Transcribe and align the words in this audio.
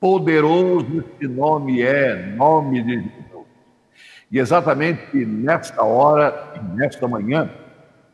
Poderoso 0.00 1.04
esse 1.14 1.28
nome 1.28 1.82
é, 1.82 2.34
nome 2.34 2.82
de 2.82 2.94
Jesus. 2.94 3.46
E 4.32 4.38
exatamente 4.38 5.26
nesta 5.26 5.82
hora, 5.82 6.54
nesta 6.74 7.06
manhã, 7.06 7.50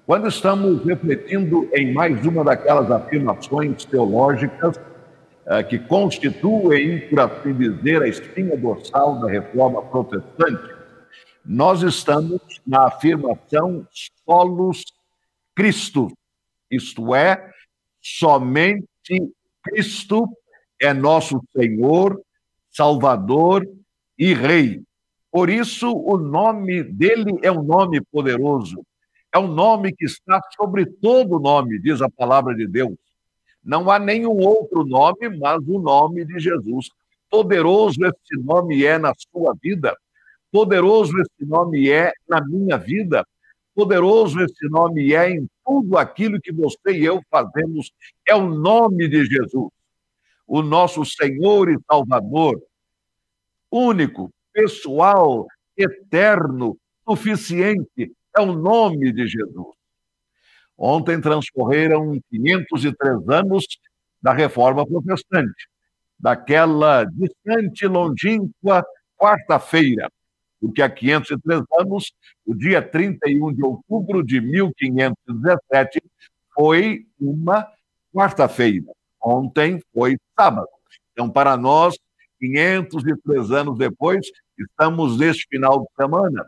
quando 0.04 0.26
estamos 0.26 0.84
refletindo 0.84 1.68
em 1.72 1.92
mais 1.92 2.26
uma 2.26 2.42
daquelas 2.42 2.90
afirmações 2.90 3.84
teológicas 3.84 4.76
uh, 4.76 5.64
que 5.68 5.78
constituem, 5.78 7.08
por 7.08 7.20
assim 7.20 7.54
dizer, 7.54 8.02
a 8.02 8.08
espinha 8.08 8.56
dorsal 8.56 9.20
da 9.20 9.28
reforma 9.30 9.80
protestante, 9.82 10.74
nós 11.44 11.82
estamos 11.82 12.40
na 12.66 12.86
afirmação 12.86 13.86
solos 14.24 14.84
Cristo, 15.54 16.10
isto 16.70 17.14
é, 17.14 17.50
somente 18.00 19.32
Cristo 19.62 20.28
é 20.80 20.92
nosso 20.92 21.40
Senhor, 21.56 22.20
Salvador 22.70 23.66
e 24.18 24.34
Rei. 24.34 24.82
Por 25.30 25.50
isso, 25.50 25.90
o 25.90 26.16
nome 26.16 26.82
dele 26.82 27.38
é 27.42 27.50
um 27.50 27.62
nome 27.62 28.00
poderoso, 28.00 28.84
é 29.32 29.38
um 29.38 29.48
nome 29.48 29.94
que 29.94 30.04
está 30.04 30.40
sobre 30.56 30.86
todo 30.86 31.40
nome, 31.40 31.78
diz 31.78 32.00
a 32.00 32.08
palavra 32.08 32.54
de 32.54 32.66
Deus. 32.66 32.96
Não 33.62 33.90
há 33.90 33.98
nenhum 33.98 34.38
outro 34.38 34.84
nome, 34.84 35.28
mas 35.38 35.58
o 35.66 35.78
nome 35.78 36.24
de 36.24 36.38
Jesus. 36.38 36.88
Poderoso 37.28 37.98
esse 38.06 38.42
nome 38.42 38.84
é 38.84 38.98
na 38.98 39.12
sua 39.14 39.54
vida, 39.60 39.96
poderoso 40.52 41.12
esse 41.18 41.44
nome 41.44 41.90
é 41.90 42.12
na 42.28 42.40
minha 42.46 42.78
vida, 42.78 43.26
poderoso 43.74 44.40
esse 44.40 44.68
nome 44.68 45.12
é 45.12 45.30
em 45.30 45.46
tudo 45.64 45.98
aquilo 45.98 46.40
que 46.40 46.52
você 46.52 46.92
e 46.92 47.04
eu 47.04 47.20
fazemos, 47.28 47.90
é 48.26 48.34
o 48.34 48.48
nome 48.48 49.08
de 49.08 49.26
Jesus 49.26 49.70
o 50.46 50.62
nosso 50.62 51.04
Senhor 51.04 51.68
e 51.70 51.78
Salvador, 51.90 52.62
único, 53.70 54.32
pessoal, 54.52 55.46
eterno, 55.76 56.76
suficiente, 57.08 58.12
é 58.36 58.40
o 58.40 58.52
nome 58.52 59.12
de 59.12 59.26
Jesus. 59.26 59.74
Ontem 60.78 61.20
transcorreram 61.20 62.18
503 62.30 63.28
anos 63.28 63.66
da 64.20 64.32
reforma 64.32 64.86
protestante, 64.86 65.68
daquela 66.18 67.04
distante, 67.04 67.86
longínqua 67.86 68.84
quarta-feira, 69.16 70.10
porque 70.60 70.82
há 70.82 70.90
503 70.90 71.62
anos, 71.80 72.12
o 72.44 72.54
dia 72.54 72.82
31 72.82 73.52
de 73.52 73.64
outubro 73.64 74.22
de 74.22 74.40
1517, 74.40 76.02
foi 76.54 77.06
uma 77.20 77.66
quarta-feira. 78.12 78.92
Ontem 79.22 79.80
foi 79.92 80.16
sábado. 80.38 80.68
Então, 81.12 81.30
para 81.30 81.56
nós, 81.56 81.96
503 82.38 83.50
anos 83.50 83.78
depois, 83.78 84.26
estamos 84.58 85.18
neste 85.18 85.46
final 85.48 85.80
de 85.80 85.86
semana 85.96 86.44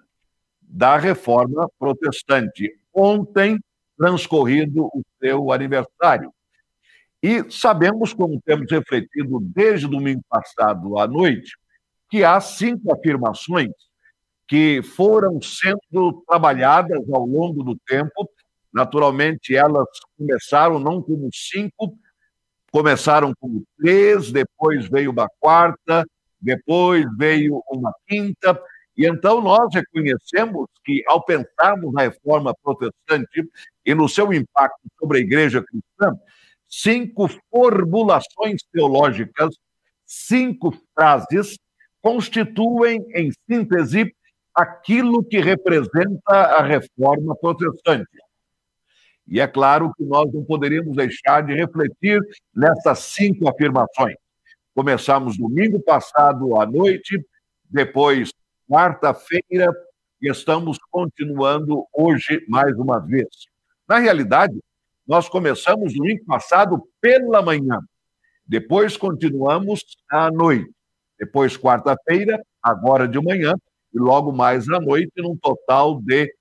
da 0.61 0.97
reforma 0.97 1.69
protestante. 1.79 2.71
Ontem, 2.93 3.59
transcorrido 3.97 4.87
o 4.87 5.03
seu 5.21 5.51
aniversário. 5.51 6.33
E 7.23 7.51
sabemos, 7.51 8.13
como 8.13 8.41
temos 8.41 8.71
refletido 8.71 9.41
desde 9.41 9.89
domingo 9.89 10.23
passado 10.29 10.99
à 10.99 11.07
noite, 11.07 11.57
que 12.09 12.23
há 12.23 12.41
cinco 12.41 12.95
afirmações 12.95 13.73
que 14.47 14.83
foram 14.83 15.41
sendo 15.43 16.23
trabalhadas 16.27 17.03
ao 17.13 17.27
longo 17.27 17.63
do 17.63 17.77
tempo. 17.87 18.31
Naturalmente, 18.73 19.55
elas 19.55 19.89
começaram 20.17 20.79
não 20.79 21.03
como 21.03 21.29
cinco, 21.33 21.99
começaram 22.73 23.33
com 23.41 23.63
três, 23.79 24.31
depois 24.31 24.89
veio 24.89 25.11
uma 25.11 25.29
quarta, 25.41 26.05
depois 26.41 27.05
veio 27.17 27.63
uma 27.71 27.93
quinta, 28.07 28.61
e 28.97 29.07
então 29.07 29.41
nós 29.41 29.73
reconhecemos 29.73 30.67
que, 30.85 31.05
ao 31.07 31.25
pensarmos 31.25 31.93
na 31.93 32.03
reforma 32.03 32.55
protestante 32.63 33.49
e 33.87 33.95
no 33.95 34.09
seu 34.09 34.33
impacto 34.33 34.81
sobre 34.99 35.19
a 35.19 35.21
igreja 35.21 35.63
cristã, 35.63 36.19
cinco 36.69 37.29
formulações 37.51 38.63
teológicas, 38.73 39.55
cinco 40.05 40.77
frases, 40.95 41.57
constituem, 42.03 43.05
em 43.15 43.31
síntese, 43.49 44.13
aquilo 44.55 45.25
que 45.25 45.41
representa 45.41 46.33
a 46.33 46.63
reforma 46.63 47.37
protestante. 47.37 48.09
E 49.29 49.41
é 49.41 49.47
claro 49.47 49.93
que 49.95 50.05
nós 50.05 50.33
não 50.33 50.43
poderíamos 50.43 50.97
deixar 50.97 51.43
de 51.43 51.53
refletir 51.53 52.21
nessas 52.55 53.01
cinco 53.01 53.49
afirmações. 53.49 54.17
Começamos 54.75 55.37
domingo 55.37 55.79
passado 55.81 56.59
à 56.59 56.65
noite, 56.65 57.23
depois 57.69 58.31
quarta-feira, 58.69 59.71
e 60.21 60.31
estamos 60.31 60.79
continuando 60.91 61.87
hoje 61.93 62.43
mais 62.49 62.75
uma 62.79 62.99
vez. 62.99 63.29
Na 63.87 63.99
realidade, 63.99 64.59
nós 65.07 65.29
começamos 65.29 65.93
domingo 65.93 66.25
passado 66.25 66.83
pela 67.01 67.43
manhã, 67.43 67.81
depois 68.47 68.97
continuamos 68.97 69.85
à 70.11 70.31
noite, 70.31 70.71
depois 71.19 71.57
quarta-feira, 71.57 72.43
agora 72.63 73.07
de 73.07 73.21
manhã, 73.21 73.55
e 73.93 73.99
logo 73.99 74.33
mais 74.33 74.69
à 74.71 74.81
noite, 74.81 75.13
num 75.19 75.37
total 75.37 76.01
de 76.01 76.33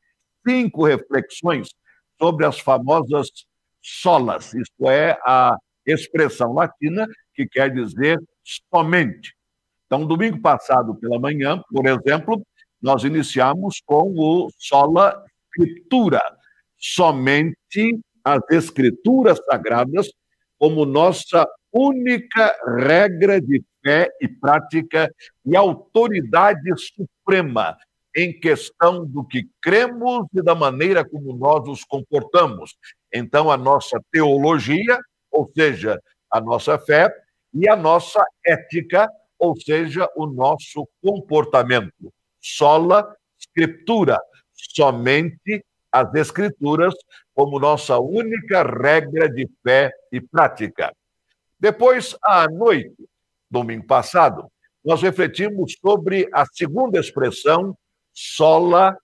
cinco 0.47 0.86
reflexões 0.86 1.70
sobre 2.19 2.45
as 2.45 2.59
famosas 2.59 3.29
solas, 3.81 4.53
isto 4.53 4.89
é, 4.89 5.17
a 5.25 5.55
expressão 5.85 6.53
latina 6.53 7.07
que 7.33 7.47
quer 7.47 7.72
dizer 7.73 8.19
somente. 8.44 9.33
Então, 9.85 10.05
domingo 10.05 10.41
passado 10.41 10.95
pela 10.95 11.19
manhã, 11.19 11.61
por 11.72 11.85
exemplo, 11.85 12.45
nós 12.81 13.03
iniciamos 13.03 13.81
com 13.85 14.13
o 14.17 14.50
sola 14.57 15.23
scriptura, 15.50 16.22
somente 16.78 18.00
as 18.23 18.41
escrituras 18.51 19.39
sagradas 19.49 20.11
como 20.59 20.85
nossa 20.85 21.47
única 21.72 22.55
regra 22.78 23.39
de 23.39 23.63
fé 23.84 24.09
e 24.22 24.28
prática 24.28 25.09
e 25.45 25.55
autoridade 25.55 26.69
suprema 26.75 27.78
em 28.17 28.38
questão 28.38 29.05
do 29.05 29.23
que 29.23 29.47
cremos 29.61 30.25
e 30.33 30.41
da 30.41 30.55
maneira 30.55 31.07
como 31.07 31.38
nós 31.38 31.63
nos 31.67 31.83
comportamos. 31.83 32.75
Então, 33.13 33.51
a 33.51 33.55
nossa 33.55 34.01
teologia, 34.11 35.00
ou 35.31 35.47
seja, 35.55 36.01
a 36.31 36.41
nossa 36.41 36.79
fé, 36.79 37.13
e 37.53 37.69
a 37.69 37.75
nossa 37.75 38.25
ética, 38.44 39.07
ou 39.38 39.55
seja, 39.55 40.09
o 40.16 40.25
nosso 40.25 40.89
comportamento. 41.00 42.11
Sola 42.41 43.16
Escritura, 43.39 44.19
somente 44.51 45.63
as 45.91 46.11
Escrituras 46.16 46.95
como 47.35 47.59
nossa 47.59 47.99
única 47.99 48.63
regra 48.63 49.29
de 49.29 49.47
fé 49.63 49.91
e 50.11 50.19
prática. 50.19 50.91
Depois, 51.59 52.16
à 52.23 52.47
noite, 52.49 52.95
domingo 53.49 53.85
passado, 53.85 54.51
nós 54.84 55.03
refletimos 55.03 55.75
sobre 55.79 56.28
a 56.34 56.45
segunda 56.47 56.99
expressão 56.99 57.78
sola 58.19 58.97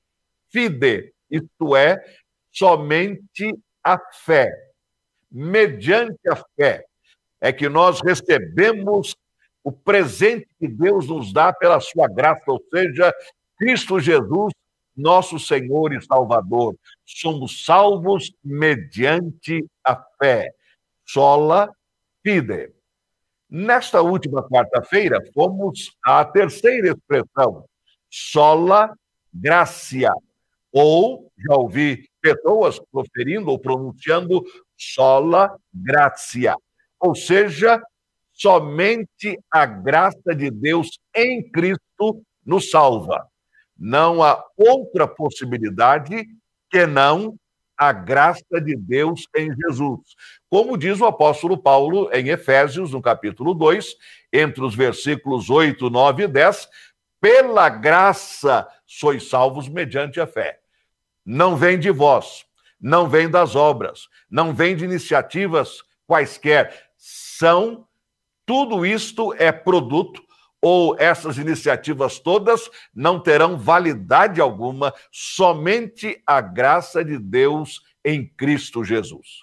fide, 0.50 1.13
isto 1.29 1.75
é, 1.75 2.03
somente 2.51 3.56
a 3.84 4.00
fé. 4.12 4.51
Mediante 5.31 6.28
a 6.28 6.35
fé 6.56 6.84
é 7.40 7.53
que 7.53 7.69
nós 7.69 8.01
recebemos 8.01 9.16
o 9.63 9.72
presente 9.72 10.47
que 10.59 10.68
Deus 10.68 11.07
nos 11.07 11.31
dá 11.31 11.53
pela 11.53 11.79
sua 11.79 12.07
graça, 12.07 12.44
ou 12.47 12.59
seja, 12.74 13.13
Cristo 13.56 14.00
Jesus, 14.00 14.51
nosso 14.97 15.38
Senhor 15.38 15.94
e 15.94 16.01
Salvador. 16.01 16.75
Somos 17.06 17.63
salvos 17.63 18.34
mediante 18.44 19.63
a 19.84 19.95
fé. 20.19 20.51
Sola 21.06 21.72
fide. 22.24 22.72
Nesta 23.47 24.01
última 24.01 24.41
quarta-feira, 24.41 25.24
fomos 25.35 25.95
à 26.04 26.25
terceira 26.25 26.89
expressão, 26.89 27.63
sola 28.09 28.92
gracia. 29.33 30.12
Ou, 30.71 31.31
já 31.38 31.56
ouvi 31.56 32.07
pessoas 32.21 32.80
proferindo 32.91 33.50
ou 33.50 33.59
pronunciando 33.59 34.44
sola 34.77 35.56
gracia. 35.74 36.56
Ou 37.00 37.15
seja, 37.15 37.81
somente 38.33 39.39
a 39.51 39.65
graça 39.65 40.35
de 40.35 40.50
Deus 40.50 41.00
em 41.15 41.44
Cristo 41.50 42.24
nos 42.45 42.69
salva. 42.69 43.27
Não 43.77 44.24
há 44.24 44.44
outra 44.57 45.07
possibilidade 45.07 46.25
que 46.69 46.85
não 46.85 47.35
a 47.77 47.91
graça 47.91 48.62
de 48.63 48.75
Deus 48.75 49.27
em 49.35 49.50
Jesus. 49.56 50.00
Como 50.50 50.77
diz 50.77 51.01
o 51.01 51.06
apóstolo 51.06 51.57
Paulo 51.57 52.09
em 52.13 52.30
Efésios, 52.30 52.91
no 52.91 53.01
capítulo 53.01 53.53
2, 53.53 53.95
entre 54.31 54.63
os 54.63 54.75
versículos 54.75 55.50
8, 55.50 55.89
9 55.89 56.24
e 56.24 56.27
10, 56.27 56.68
pela 57.24 57.70
graça 57.70 58.68
sois 58.86 59.30
salvos 59.30 59.70
mediante 59.70 60.20
a 60.20 60.28
fé. 60.28 60.60
Não 61.25 61.56
vem 61.56 61.80
de 61.80 61.90
vós, 61.90 62.46
não 62.78 63.08
vem 63.08 63.30
das 63.30 63.56
obras, 63.56 64.10
não 64.30 64.54
vem 64.54 64.75
de 64.75 64.84
iniciativas 64.84 65.81
quaisquer, 66.06 66.90
são 66.98 67.88
Tudo 68.46 68.86
isto 68.86 69.34
é 69.36 69.54
produto 69.54 70.22
ou 70.62 70.98
essas 71.00 71.38
iniciativas 71.38 72.20
todas 72.20 72.70
não 72.94 73.18
terão 73.22 73.58
validade 73.58 74.42
alguma, 74.42 74.94
somente 75.10 76.22
a 76.28 76.42
graça 76.42 77.06
de 77.06 77.18
Deus 77.18 77.81
em 78.04 78.28
Cristo 78.28 78.84
Jesus. 78.84 79.40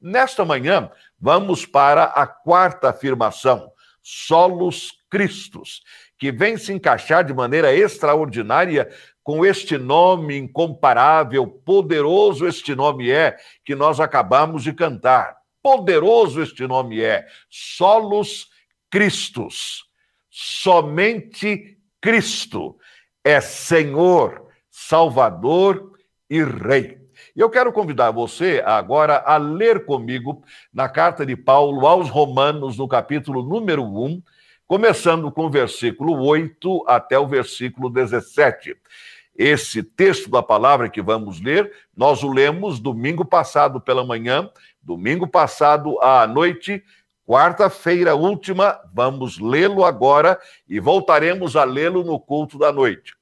Nesta 0.00 0.44
manhã, 0.44 0.90
vamos 1.20 1.64
para 1.64 2.02
a 2.02 2.26
quarta 2.26 2.90
afirmação, 2.90 3.70
solos 4.02 4.92
Cristos, 5.08 5.82
que 6.22 6.30
vem 6.30 6.56
se 6.56 6.72
encaixar 6.72 7.24
de 7.24 7.34
maneira 7.34 7.74
extraordinária 7.74 8.88
com 9.24 9.44
este 9.44 9.76
nome 9.76 10.38
incomparável, 10.38 11.44
poderoso 11.48 12.46
este 12.46 12.76
nome 12.76 13.10
é, 13.10 13.36
que 13.64 13.74
nós 13.74 13.98
acabamos 13.98 14.62
de 14.62 14.72
cantar. 14.72 15.36
Poderoso 15.60 16.40
este 16.40 16.64
nome 16.64 17.02
é, 17.02 17.26
solos 17.50 18.46
Cristos. 18.88 19.82
Somente 20.30 21.76
Cristo 22.00 22.76
é 23.24 23.40
Senhor, 23.40 24.46
Salvador 24.70 25.90
e 26.30 26.40
Rei. 26.44 27.00
Eu 27.34 27.50
quero 27.50 27.72
convidar 27.72 28.12
você 28.12 28.62
agora 28.64 29.24
a 29.26 29.38
ler 29.38 29.84
comigo 29.84 30.44
na 30.72 30.88
carta 30.88 31.26
de 31.26 31.34
Paulo 31.34 31.84
aos 31.84 32.08
Romanos, 32.08 32.78
no 32.78 32.86
capítulo 32.86 33.42
número 33.42 33.82
1, 33.82 34.22
começando 34.66 35.30
com 35.30 35.46
o 35.46 35.50
versículo 35.50 36.24
8 36.24 36.84
até 36.86 37.18
o 37.18 37.26
versículo 37.26 37.90
17. 37.90 38.76
Esse 39.36 39.82
texto 39.82 40.30
da 40.30 40.42
palavra 40.42 40.88
que 40.88 41.00
vamos 41.00 41.40
ler, 41.40 41.72
nós 41.96 42.22
o 42.22 42.30
lemos 42.30 42.78
domingo 42.78 43.24
passado 43.24 43.80
pela 43.80 44.04
manhã, 44.04 44.50
domingo 44.82 45.26
passado 45.26 45.98
à 46.00 46.26
noite, 46.26 46.82
quarta-feira 47.26 48.14
última, 48.14 48.78
vamos 48.92 49.38
lê-lo 49.38 49.84
agora 49.84 50.38
e 50.68 50.78
voltaremos 50.78 51.56
a 51.56 51.64
lê-lo 51.64 52.04
no 52.04 52.20
culto 52.20 52.58
da 52.58 52.70
noite. 52.72 53.14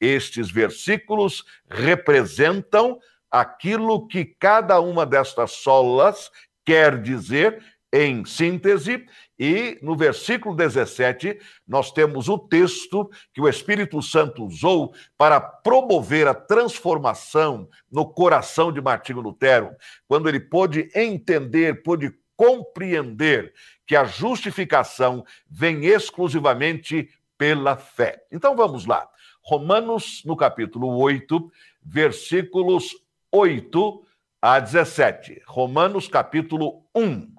Estes 0.00 0.50
versículos 0.50 1.44
representam 1.70 2.98
aquilo 3.30 4.06
que 4.06 4.24
cada 4.24 4.80
uma 4.80 5.06
destas 5.06 5.52
solas 5.52 6.30
quer 6.64 7.00
dizer 7.00 7.62
em 7.92 8.24
síntese, 8.24 9.06
e 9.38 9.78
no 9.82 9.96
versículo 9.96 10.54
17, 10.54 11.38
nós 11.66 11.90
temos 11.90 12.28
o 12.28 12.38
texto 12.38 13.10
que 13.32 13.40
o 13.40 13.48
Espírito 13.48 14.00
Santo 14.00 14.44
usou 14.44 14.94
para 15.18 15.40
promover 15.40 16.28
a 16.28 16.34
transformação 16.34 17.68
no 17.90 18.06
coração 18.06 18.72
de 18.72 18.80
Martinho 18.80 19.20
Lutero, 19.20 19.70
quando 20.06 20.28
ele 20.28 20.40
pôde 20.40 20.88
entender, 20.94 21.82
pôde 21.82 22.12
compreender 22.36 23.52
que 23.86 23.96
a 23.96 24.04
justificação 24.04 25.24
vem 25.48 25.84
exclusivamente 25.86 27.08
pela 27.36 27.76
fé. 27.76 28.24
Então 28.30 28.56
vamos 28.56 28.86
lá. 28.86 29.08
Romanos, 29.42 30.22
no 30.24 30.36
capítulo 30.36 30.96
8, 30.96 31.52
versículos 31.82 32.94
8 33.30 34.06
a 34.40 34.58
17. 34.60 35.42
Romanos 35.46 36.08
capítulo 36.08 36.84
1, 36.94 37.34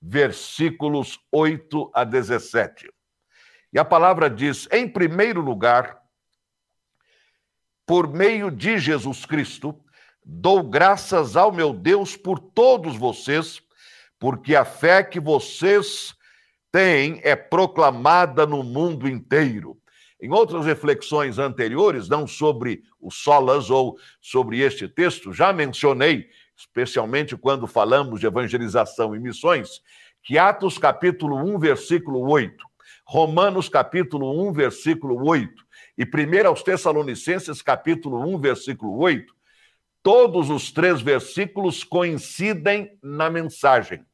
versículos 0.00 1.18
8 1.32 1.90
a 1.94 2.04
17. 2.04 2.90
E 3.72 3.78
a 3.78 3.84
palavra 3.84 4.30
diz: 4.30 4.68
em 4.70 4.88
primeiro 4.88 5.40
lugar, 5.40 5.98
por 7.86 8.06
meio 8.06 8.50
de 8.50 8.78
Jesus 8.78 9.24
Cristo, 9.24 9.78
dou 10.24 10.62
graças 10.62 11.36
ao 11.36 11.50
meu 11.50 11.72
Deus 11.72 12.16
por 12.16 12.38
todos 12.38 12.96
vocês, 12.96 13.62
porque 14.18 14.54
a 14.54 14.64
fé 14.64 15.02
que 15.02 15.18
vocês 15.18 16.14
têm 16.70 17.20
é 17.22 17.34
proclamada 17.34 18.46
no 18.46 18.62
mundo 18.62 19.08
inteiro. 19.08 19.78
Em 20.20 20.32
outras 20.32 20.66
reflexões 20.66 21.38
anteriores, 21.38 22.08
não 22.08 22.26
sobre 22.26 22.82
o 23.00 23.10
solas 23.10 23.70
ou 23.70 23.96
sobre 24.20 24.60
este 24.60 24.88
texto, 24.88 25.32
já 25.32 25.52
mencionei, 25.52 26.28
especialmente 26.58 27.36
quando 27.36 27.68
falamos 27.68 28.18
de 28.18 28.26
evangelização 28.26 29.14
e 29.14 29.20
missões, 29.20 29.80
que 30.22 30.36
Atos 30.36 30.76
capítulo 30.76 31.36
1, 31.36 31.58
versículo 31.58 32.28
8, 32.28 32.52
Romanos 33.06 33.68
capítulo 33.68 34.48
1, 34.48 34.52
versículo 34.52 35.24
8 35.24 35.50
e 35.96 36.04
1 36.04 36.48
aos 36.48 36.62
Tessalonicenses 36.64 37.62
capítulo 37.62 38.18
1, 38.34 38.40
versículo 38.40 38.98
8, 38.98 39.32
todos 40.02 40.50
os 40.50 40.72
três 40.72 41.00
versículos 41.00 41.84
coincidem 41.84 42.90
na 43.02 43.30
mensagem 43.30 44.04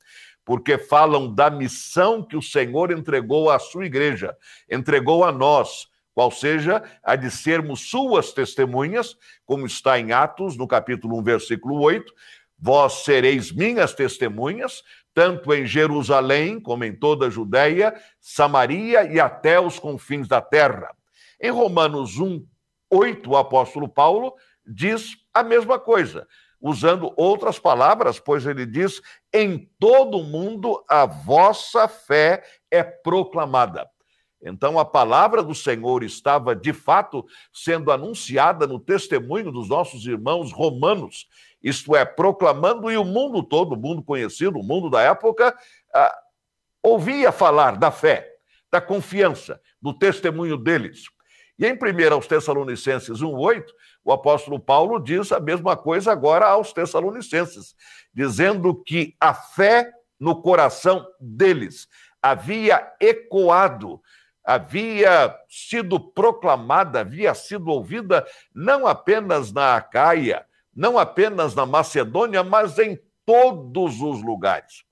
porque 0.44 0.76
falam 0.76 1.32
da 1.32 1.48
missão 1.48 2.22
que 2.22 2.36
o 2.36 2.42
Senhor 2.42 2.92
entregou 2.92 3.50
à 3.50 3.58
sua 3.58 3.86
igreja, 3.86 4.36
entregou 4.70 5.24
a 5.24 5.32
nós, 5.32 5.88
qual 6.14 6.30
seja 6.30 6.82
a 7.02 7.16
de 7.16 7.30
sermos 7.30 7.90
suas 7.90 8.32
testemunhas, 8.32 9.16
como 9.44 9.66
está 9.66 9.98
em 9.98 10.12
Atos, 10.12 10.56
no 10.56 10.68
capítulo 10.68 11.18
1, 11.18 11.22
versículo 11.22 11.80
8. 11.80 12.12
Vós 12.56 13.04
sereis 13.04 13.50
minhas 13.50 13.92
testemunhas, 13.92 14.82
tanto 15.12 15.52
em 15.52 15.66
Jerusalém, 15.66 16.60
como 16.60 16.84
em 16.84 16.94
toda 16.94 17.26
a 17.26 17.30
Judéia, 17.30 17.92
Samaria 18.20 19.04
e 19.12 19.18
até 19.18 19.60
os 19.60 19.78
confins 19.78 20.28
da 20.28 20.40
terra. 20.40 20.94
Em 21.40 21.50
Romanos 21.50 22.18
1, 22.18 22.46
8, 22.90 23.30
o 23.30 23.36
apóstolo 23.36 23.88
Paulo 23.88 24.34
diz 24.64 25.16
a 25.34 25.42
mesma 25.42 25.78
coisa, 25.78 26.26
usando 26.60 27.12
outras 27.16 27.58
palavras, 27.58 28.20
pois 28.20 28.46
ele 28.46 28.64
diz: 28.64 29.02
em 29.32 29.68
todo 29.78 30.18
o 30.18 30.24
mundo 30.24 30.82
a 30.88 31.04
vossa 31.04 31.88
fé 31.88 32.42
é 32.70 32.82
proclamada. 32.82 33.90
Então, 34.44 34.78
a 34.78 34.84
palavra 34.84 35.42
do 35.42 35.54
Senhor 35.54 36.04
estava, 36.04 36.54
de 36.54 36.74
fato, 36.74 37.24
sendo 37.50 37.90
anunciada 37.90 38.66
no 38.66 38.78
testemunho 38.78 39.50
dos 39.50 39.70
nossos 39.70 40.06
irmãos 40.06 40.52
romanos, 40.52 41.26
isto 41.62 41.96
é, 41.96 42.04
proclamando, 42.04 42.92
e 42.92 42.96
o 42.98 43.04
mundo 43.04 43.42
todo, 43.42 43.72
o 43.72 43.80
mundo 43.80 44.02
conhecido, 44.02 44.58
o 44.58 44.62
mundo 44.62 44.90
da 44.90 45.00
época, 45.00 45.56
ah, 45.94 46.14
ouvia 46.82 47.32
falar 47.32 47.78
da 47.78 47.90
fé, 47.90 48.30
da 48.70 48.82
confiança, 48.82 49.58
do 49.80 49.94
testemunho 49.94 50.58
deles. 50.58 51.04
E 51.58 51.66
em 51.66 51.72
1 51.72 52.12
aos 52.12 52.26
Tessalonicenses 52.26 53.20
1,8, 53.20 53.64
o 54.04 54.12
apóstolo 54.12 54.60
Paulo 54.60 54.98
diz 54.98 55.32
a 55.32 55.40
mesma 55.40 55.74
coisa 55.74 56.12
agora 56.12 56.46
aos 56.46 56.72
Tessalonicenses, 56.74 57.74
dizendo 58.12 58.74
que 58.74 59.16
a 59.18 59.32
fé 59.32 59.90
no 60.20 60.42
coração 60.42 61.06
deles 61.18 61.88
havia 62.20 62.92
ecoado 63.00 64.00
havia 64.44 65.34
sido 65.48 65.98
proclamada, 65.98 67.00
havia 67.00 67.34
sido 67.34 67.68
ouvida 67.68 68.26
não 68.54 68.86
apenas 68.86 69.50
na 69.52 69.76
Acaia, 69.76 70.44
não 70.74 70.98
apenas 70.98 71.54
na 71.54 71.64
Macedônia, 71.64 72.44
mas 72.44 72.78
em 72.78 72.98
todos 73.24 74.00
os 74.02 74.22
lugares. 74.22 74.84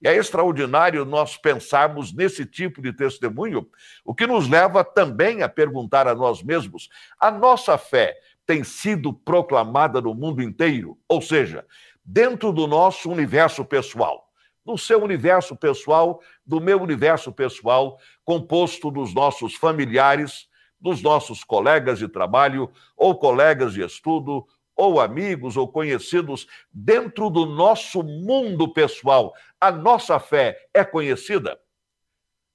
E 0.00 0.08
é 0.08 0.16
extraordinário 0.16 1.04
nós 1.04 1.36
pensarmos 1.36 2.12
nesse 2.12 2.44
tipo 2.44 2.82
de 2.82 2.92
testemunho, 2.92 3.68
o 4.04 4.14
que 4.14 4.26
nos 4.26 4.48
leva 4.48 4.84
também 4.84 5.42
a 5.42 5.48
perguntar 5.48 6.06
a 6.06 6.14
nós 6.14 6.42
mesmos: 6.42 6.88
a 7.18 7.30
nossa 7.30 7.78
fé 7.78 8.16
tem 8.44 8.64
sido 8.64 9.12
proclamada 9.12 10.00
no 10.00 10.14
mundo 10.14 10.42
inteiro? 10.42 10.98
Ou 11.08 11.22
seja, 11.22 11.64
dentro 12.04 12.52
do 12.52 12.66
nosso 12.66 13.10
universo 13.10 13.64
pessoal 13.64 14.31
do 14.64 14.78
seu 14.78 15.02
universo 15.02 15.56
pessoal, 15.56 16.20
do 16.46 16.60
meu 16.60 16.80
universo 16.80 17.32
pessoal, 17.32 17.98
composto 18.24 18.90
dos 18.90 19.14
nossos 19.14 19.54
familiares, 19.54 20.48
dos 20.80 21.02
nossos 21.02 21.44
colegas 21.44 21.98
de 21.98 22.08
trabalho, 22.08 22.70
ou 22.96 23.16
colegas 23.18 23.74
de 23.74 23.82
estudo, 23.82 24.46
ou 24.74 25.00
amigos 25.00 25.56
ou 25.56 25.68
conhecidos, 25.68 26.46
dentro 26.72 27.28
do 27.28 27.46
nosso 27.46 28.02
mundo 28.02 28.72
pessoal, 28.72 29.32
a 29.60 29.70
nossa 29.70 30.18
fé 30.18 30.56
é 30.72 30.84
conhecida? 30.84 31.58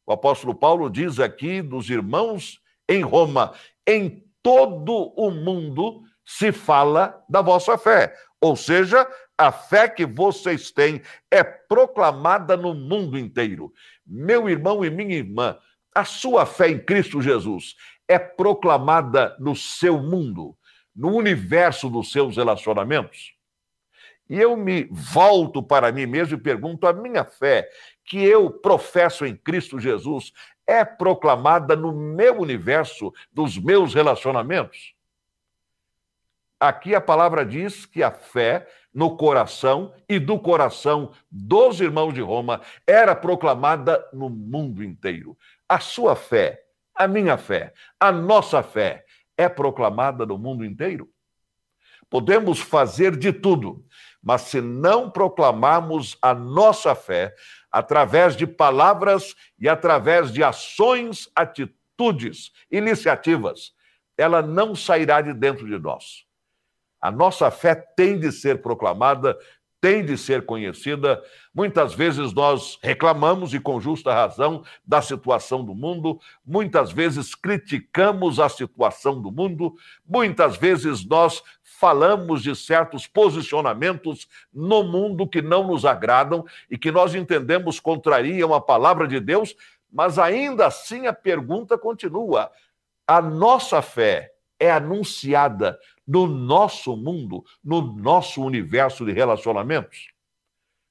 O 0.05 0.11
apóstolo 0.13 0.55
Paulo 0.55 0.89
diz 0.89 1.19
aqui 1.19 1.61
dos 1.61 1.89
irmãos 1.89 2.61
em 2.87 3.01
Roma: 3.01 3.53
em 3.85 4.23
todo 4.41 5.13
o 5.15 5.29
mundo 5.29 6.01
se 6.25 6.51
fala 6.51 7.23
da 7.29 7.41
vossa 7.41 7.77
fé. 7.77 8.13
Ou 8.39 8.55
seja, 8.55 9.07
a 9.37 9.51
fé 9.51 9.87
que 9.87 10.05
vocês 10.05 10.71
têm 10.71 11.01
é 11.29 11.43
proclamada 11.43 12.57
no 12.57 12.73
mundo 12.73 13.17
inteiro. 13.19 13.71
Meu 14.05 14.49
irmão 14.49 14.83
e 14.83 14.89
minha 14.89 15.15
irmã, 15.15 15.57
a 15.93 16.03
sua 16.03 16.45
fé 16.45 16.69
em 16.69 16.79
Cristo 16.79 17.21
Jesus 17.21 17.75
é 18.07 18.17
proclamada 18.17 19.35
no 19.39 19.55
seu 19.55 19.99
mundo, 19.99 20.57
no 20.95 21.15
universo 21.15 21.89
dos 21.89 22.11
seus 22.11 22.37
relacionamentos. 22.37 23.35
E 24.29 24.39
eu 24.39 24.57
me 24.57 24.87
volto 24.91 25.61
para 25.61 25.91
mim 25.91 26.05
mesmo 26.05 26.35
e 26.35 26.41
pergunto: 26.41 26.87
a 26.87 26.93
minha 26.93 27.23
fé 27.23 27.69
que 28.03 28.23
eu 28.23 28.49
professo 28.49 29.25
em 29.25 29.35
Cristo 29.35 29.79
Jesus 29.79 30.33
é 30.65 30.83
proclamada 30.83 31.75
no 31.75 31.93
meu 31.93 32.41
universo, 32.41 33.13
dos 33.31 33.57
meus 33.57 33.93
relacionamentos? 33.93 34.96
Aqui 36.59 36.95
a 36.95 37.01
palavra 37.01 37.45
diz 37.45 37.85
que 37.85 38.01
a 38.01 38.11
fé 38.11 38.67
no 38.91 39.15
coração 39.15 39.93
e 40.09 40.17
do 40.17 40.39
coração 40.39 41.11
dos 41.29 41.79
irmãos 41.79 42.13
de 42.13 42.21
Roma 42.21 42.61
era 42.85 43.15
proclamada 43.15 44.03
no 44.11 44.27
mundo 44.27 44.83
inteiro. 44.83 45.37
A 45.69 45.79
sua 45.79 46.15
fé, 46.15 46.63
a 46.95 47.07
minha 47.07 47.37
fé, 47.37 47.73
a 47.99 48.11
nossa 48.11 48.63
fé 48.63 49.05
é 49.37 49.47
proclamada 49.47 50.25
no 50.25 50.35
mundo 50.35 50.65
inteiro. 50.65 51.07
Podemos 52.09 52.59
fazer 52.59 53.15
de 53.15 53.31
tudo, 53.31 53.85
mas 54.23 54.41
se 54.43 54.59
não 54.59 55.11
proclamarmos 55.11 56.17
a 56.21 56.33
nossa 56.33 56.95
fé 56.95 57.35
através 57.71 58.35
de 58.35 58.47
palavras 58.47 59.35
e 59.59 59.69
através 59.69 60.31
de 60.31 60.43
ações, 60.43 61.29
atitudes, 61.35 62.51
iniciativas, 62.71 63.73
ela 64.17 64.41
não 64.41 64.73
sairá 64.73 65.21
de 65.21 65.33
dentro 65.33 65.67
de 65.67 65.77
nós. 65.77 66.26
A 67.01 67.11
nossa 67.11 67.51
fé 67.51 67.75
tem 67.75 68.19
de 68.19 68.31
ser 68.31 68.61
proclamada, 68.61 69.37
tem 69.79 70.03
de 70.03 70.17
ser 70.17 70.45
conhecida. 70.45 71.21
Muitas 71.53 71.93
vezes 71.93 72.33
nós 72.33 72.79
reclamamos, 72.81 73.53
e 73.53 73.59
com 73.59 73.79
justa 73.79 74.13
razão, 74.13 74.63
da 74.85 75.01
situação 75.01 75.63
do 75.63 75.75
mundo, 75.75 76.19
muitas 76.45 76.91
vezes 76.91 77.35
criticamos 77.35 78.39
a 78.39 78.49
situação 78.49 79.21
do 79.21 79.31
mundo, 79.31 79.75
muitas 80.07 80.57
vezes 80.57 81.05
nós 81.05 81.43
falamos 81.63 82.41
de 82.41 82.55
certos 82.55 83.05
posicionamentos 83.05 84.27
no 84.51 84.83
mundo 84.83 85.27
que 85.27 85.41
não 85.41 85.67
nos 85.67 85.85
agradam 85.85 86.43
e 86.69 86.77
que 86.77 86.91
nós 86.91 87.13
entendemos 87.13 87.79
contrariam 87.79 88.53
a 88.53 88.61
palavra 88.61 89.07
de 89.07 89.19
Deus, 89.19 89.55
mas 89.91 90.17
ainda 90.17 90.65
assim 90.65 91.05
a 91.05 91.13
pergunta 91.13 91.77
continua: 91.77 92.51
a 93.05 93.21
nossa 93.21 93.81
fé 93.81 94.33
é 94.59 94.71
anunciada 94.71 95.79
no 96.07 96.25
nosso 96.25 96.95
mundo, 96.95 97.43
no 97.63 97.81
nosso 97.81 98.41
universo 98.41 99.05
de 99.05 99.11
relacionamentos. 99.11 100.11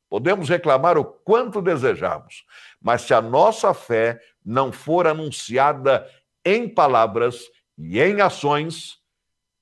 Podemos 0.08 0.48
reclamar 0.48 0.98
o 0.98 1.04
quanto 1.04 1.62
desejamos, 1.62 2.44
mas 2.80 3.02
se 3.02 3.14
a 3.14 3.20
nossa 3.20 3.72
fé 3.74 4.20
não 4.44 4.70
for 4.70 5.06
anunciada 5.06 6.08
em 6.44 6.68
palavras 6.68 7.50
e 7.76 8.00
em 8.00 8.20
ações, 8.20 8.98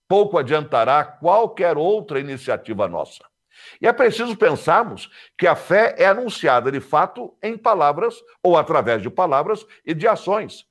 pouco 0.06 0.37
adiantará 0.37 1.02
qualquer 1.04 1.78
outra 1.78 2.20
iniciativa 2.20 2.87
nossa. 2.87 3.25
E 3.80 3.87
é 3.87 3.92
preciso 3.92 4.37
pensarmos 4.37 5.11
que 5.38 5.46
a 5.46 5.56
fé 5.56 5.94
é 5.96 6.06
anunciada 6.06 6.70
de 6.70 6.80
fato 6.80 7.34
em 7.42 7.56
palavras 7.56 8.16
ou 8.42 8.58
através 8.58 9.00
de 9.00 9.08
palavras 9.08 9.64
e 9.84 9.94
de 9.94 10.06
ações. 10.06 10.66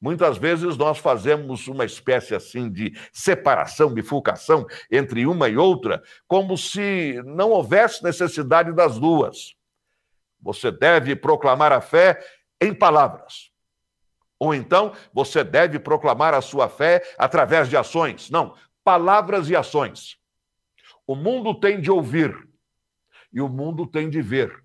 Muitas 0.00 0.38
vezes 0.38 0.76
nós 0.76 0.98
fazemos 0.98 1.66
uma 1.66 1.84
espécie 1.84 2.34
assim 2.34 2.70
de 2.70 2.96
separação, 3.12 3.92
bifurcação 3.92 4.66
entre 4.90 5.26
uma 5.26 5.48
e 5.48 5.56
outra, 5.56 6.02
como 6.26 6.56
se 6.56 7.20
não 7.24 7.50
houvesse 7.50 8.02
necessidade 8.04 8.72
das 8.72 8.98
duas. 8.98 9.56
Você 10.40 10.70
deve 10.70 11.16
proclamar 11.16 11.72
a 11.72 11.80
fé 11.80 12.18
em 12.60 12.72
palavras. 12.72 13.50
Ou 14.38 14.54
então 14.54 14.92
você 15.12 15.42
deve 15.42 15.80
proclamar 15.80 16.32
a 16.32 16.40
sua 16.40 16.68
fé 16.68 17.02
através 17.18 17.68
de 17.68 17.76
ações. 17.76 18.30
Não, 18.30 18.54
palavras 18.84 19.50
e 19.50 19.56
ações. 19.56 20.16
O 21.04 21.16
mundo 21.16 21.58
tem 21.58 21.80
de 21.80 21.90
ouvir 21.90 22.36
e 23.32 23.40
o 23.40 23.48
mundo 23.48 23.84
tem 23.86 24.08
de 24.08 24.22
ver. 24.22 24.64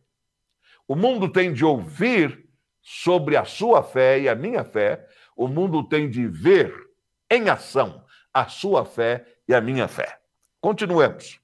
O 0.87 0.95
mundo 0.95 1.27
tem 1.31 1.51
de 1.51 1.65
ouvir 1.65 2.47
sobre 2.81 3.37
a 3.37 3.45
sua 3.45 3.81
fé 3.81 4.19
e 4.19 4.29
a 4.29 4.35
minha 4.35 4.63
fé, 4.63 5.07
o 5.35 5.47
mundo 5.47 5.83
tem 5.83 6.09
de 6.09 6.27
ver 6.27 6.73
em 7.29 7.49
ação 7.49 8.03
a 8.33 8.47
sua 8.47 8.85
fé 8.85 9.25
e 9.47 9.53
a 9.53 9.61
minha 9.61 9.87
fé. 9.87 10.19
Continuemos. 10.59 11.39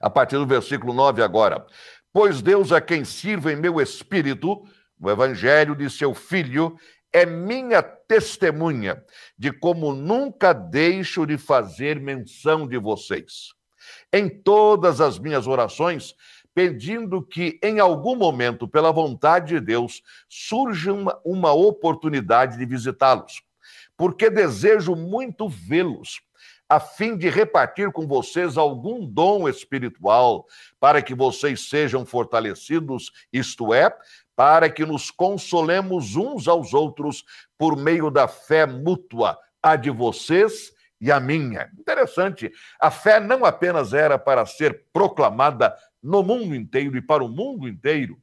A 0.00 0.08
partir 0.08 0.36
do 0.36 0.46
versículo 0.46 0.92
9 0.92 1.22
agora. 1.22 1.66
Pois 2.12 2.42
Deus 2.42 2.72
a 2.72 2.80
quem 2.80 3.04
sirvo 3.04 3.50
em 3.50 3.56
meu 3.56 3.80
espírito, 3.80 4.66
no 4.98 5.10
evangelho 5.10 5.76
de 5.76 5.88
seu 5.88 6.14
filho, 6.14 6.76
é 7.12 7.26
minha 7.26 7.82
testemunha 7.82 9.02
de 9.36 9.52
como 9.52 9.92
nunca 9.92 10.52
deixo 10.52 11.26
de 11.26 11.36
fazer 11.36 12.00
menção 12.00 12.66
de 12.66 12.78
vocês. 12.78 13.50
Em 14.12 14.28
todas 14.28 15.00
as 15.00 15.18
minhas 15.18 15.46
orações, 15.46 16.14
pedindo 16.60 17.22
que, 17.22 17.58
em 17.62 17.80
algum 17.80 18.14
momento, 18.14 18.68
pela 18.68 18.92
vontade 18.92 19.54
de 19.54 19.60
Deus, 19.60 20.02
surja 20.28 20.92
uma, 20.92 21.18
uma 21.24 21.52
oportunidade 21.54 22.58
de 22.58 22.66
visitá-los, 22.66 23.42
porque 23.96 24.28
desejo 24.28 24.94
muito 24.94 25.48
vê-los, 25.48 26.20
a 26.68 26.78
fim 26.78 27.16
de 27.16 27.30
repartir 27.30 27.90
com 27.92 28.06
vocês 28.06 28.58
algum 28.58 29.06
dom 29.06 29.48
espiritual, 29.48 30.46
para 30.78 31.00
que 31.00 31.14
vocês 31.14 31.66
sejam 31.66 32.04
fortalecidos, 32.04 33.10
isto 33.32 33.72
é, 33.72 33.90
para 34.36 34.68
que 34.68 34.84
nos 34.84 35.10
consolemos 35.10 36.14
uns 36.14 36.46
aos 36.46 36.74
outros 36.74 37.24
por 37.56 37.74
meio 37.74 38.10
da 38.10 38.28
fé 38.28 38.66
mútua, 38.66 39.38
a 39.62 39.76
de 39.76 39.88
vocês 39.88 40.74
e 41.00 41.10
a 41.10 41.18
minha. 41.18 41.70
Interessante, 41.78 42.52
a 42.78 42.90
fé 42.90 43.18
não 43.18 43.46
apenas 43.46 43.94
era 43.94 44.18
para 44.18 44.44
ser 44.44 44.84
proclamada 44.92 45.74
no 46.02 46.22
mundo 46.22 46.54
inteiro 46.54 46.96
e 46.96 47.02
para 47.02 47.24
o 47.24 47.28
mundo 47.28 47.68
inteiro, 47.68 48.20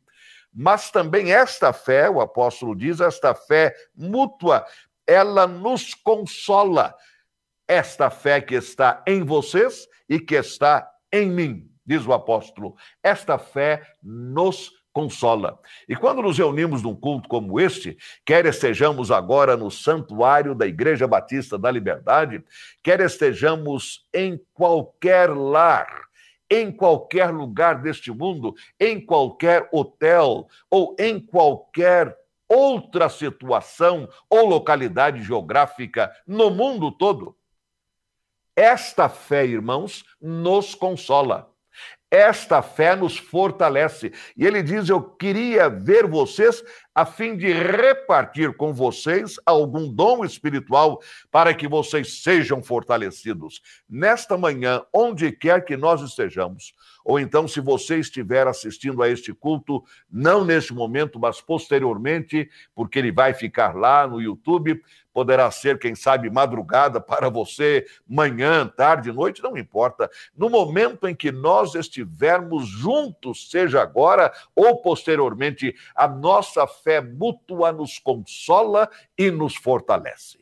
mas 0.53 0.89
também 0.89 1.31
esta 1.31 1.71
fé, 1.71 2.09
o 2.09 2.19
apóstolo 2.19 2.75
diz, 2.75 2.99
esta 2.99 3.35
fé 3.35 3.75
mútua, 3.95 4.65
ela 5.05 5.45
nos 5.45 5.93
consola. 5.93 6.95
Esta 7.67 8.09
fé 8.09 8.41
que 8.41 8.55
está 8.55 9.03
em 9.05 9.23
vocês 9.23 9.87
e 10.09 10.19
que 10.19 10.35
está 10.35 10.89
em 11.11 11.29
mim, 11.29 11.69
diz 11.85 12.05
o 12.07 12.13
apóstolo. 12.13 12.75
Esta 13.03 13.37
fé 13.37 13.85
nos 14.01 14.71
consola. 14.97 15.59
E 15.87 15.95
quando 15.95 16.23
nos 16.23 16.39
reunimos 16.39 16.81
num 16.81 16.95
culto 16.95 17.29
como 17.29 17.59
este, 17.59 17.95
quer 18.25 18.47
estejamos 18.47 19.11
agora 19.11 19.55
no 19.55 19.69
santuário 19.69 20.55
da 20.55 20.65
Igreja 20.65 21.05
Batista 21.05 21.55
da 21.55 21.69
Liberdade, 21.69 22.43
quer 22.81 23.01
estejamos 23.01 24.07
em 24.11 24.41
qualquer 24.55 25.29
lar, 25.29 26.06
em 26.49 26.71
qualquer 26.71 27.29
lugar 27.29 27.81
deste 27.81 28.11
mundo, 28.11 28.55
em 28.79 29.03
qualquer 29.03 29.67
hotel 29.71 30.47
ou 30.69 30.95
em 30.99 31.19
qualquer 31.19 32.15
outra 32.47 33.09
situação 33.09 34.07
ou 34.29 34.45
localidade 34.45 35.23
geográfica 35.23 36.11
no 36.25 36.49
mundo 36.49 36.91
todo. 36.91 37.35
Esta 38.55 39.07
fé, 39.07 39.45
irmãos, 39.45 40.03
nos 40.19 40.73
consola. 40.73 41.51
Esta 42.09 42.61
fé 42.61 42.95
nos 42.95 43.17
fortalece. 43.17 44.13
E 44.35 44.45
ele 44.45 44.63
diz: 44.63 44.89
Eu 44.89 45.01
queria 45.01 45.69
ver 45.69 46.07
vocês 46.07 46.63
a 46.97 47.05
fim 47.05 47.37
de 47.37 47.53
repartir 47.53 48.57
com 48.57 48.73
vocês 48.73 49.35
algum 49.45 49.87
dom 49.87 50.25
espiritual 50.25 50.99
para 51.29 51.53
que 51.53 51.67
vocês 51.67 52.23
sejam 52.23 52.63
fortalecidos. 52.63 53.61
Nesta 53.87 54.35
manhã, 54.35 54.81
onde 54.91 55.31
quer 55.31 55.63
que 55.63 55.77
nós 55.77 56.01
estejamos, 56.01 56.73
ou 57.05 57.19
então, 57.19 57.47
se 57.47 57.61
você 57.61 57.99
estiver 57.99 58.47
assistindo 58.47 59.03
a 59.03 59.07
este 59.07 59.31
culto, 59.31 59.83
não 60.11 60.43
neste 60.43 60.73
momento, 60.73 61.19
mas 61.19 61.39
posteriormente, 61.39 62.49
porque 62.73 62.97
ele 62.97 63.11
vai 63.11 63.31
ficar 63.31 63.75
lá 63.75 64.07
no 64.07 64.19
YouTube, 64.19 64.81
poderá 65.13 65.49
ser, 65.49 65.79
quem 65.79 65.95
sabe, 65.95 66.29
madrugada 66.29 67.01
para 67.01 67.27
você, 67.27 67.87
manhã, 68.07 68.67
tarde, 68.67 69.11
noite, 69.11 69.41
não 69.41 69.57
importa. 69.57 70.11
No 70.37 70.47
momento 70.47 71.07
em 71.07 71.15
que 71.15 71.31
nós 71.31 71.73
estivermos 71.73 72.67
juntos, 72.67 73.49
seja 73.49 73.81
agora 73.81 74.31
ou 74.55 74.79
posteriormente, 74.79 75.73
a 75.95 76.07
nossa 76.07 76.67
fé 76.67 76.86
mútua 77.01 77.71
nos 77.71 77.99
consola 77.99 78.89
e 79.17 79.29
nos 79.29 79.55
fortalece. 79.55 80.39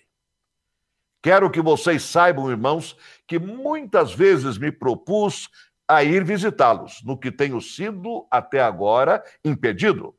Quero 1.21 1.49
que 1.49 1.61
vocês 1.61 2.03
saibam, 2.03 2.51
irmãos, 2.51 2.95
que 3.27 3.39
muitas 3.39 4.13
vezes 4.13 4.57
me 4.57 4.71
propus 4.71 5.49
a 5.87 6.03
ir 6.03 6.23
visitá-los, 6.23 7.01
no 7.03 7.17
que 7.17 7.31
tenho 7.31 7.59
sido 7.59 8.27
até 8.29 8.61
agora 8.61 9.23
impedido 9.43 10.15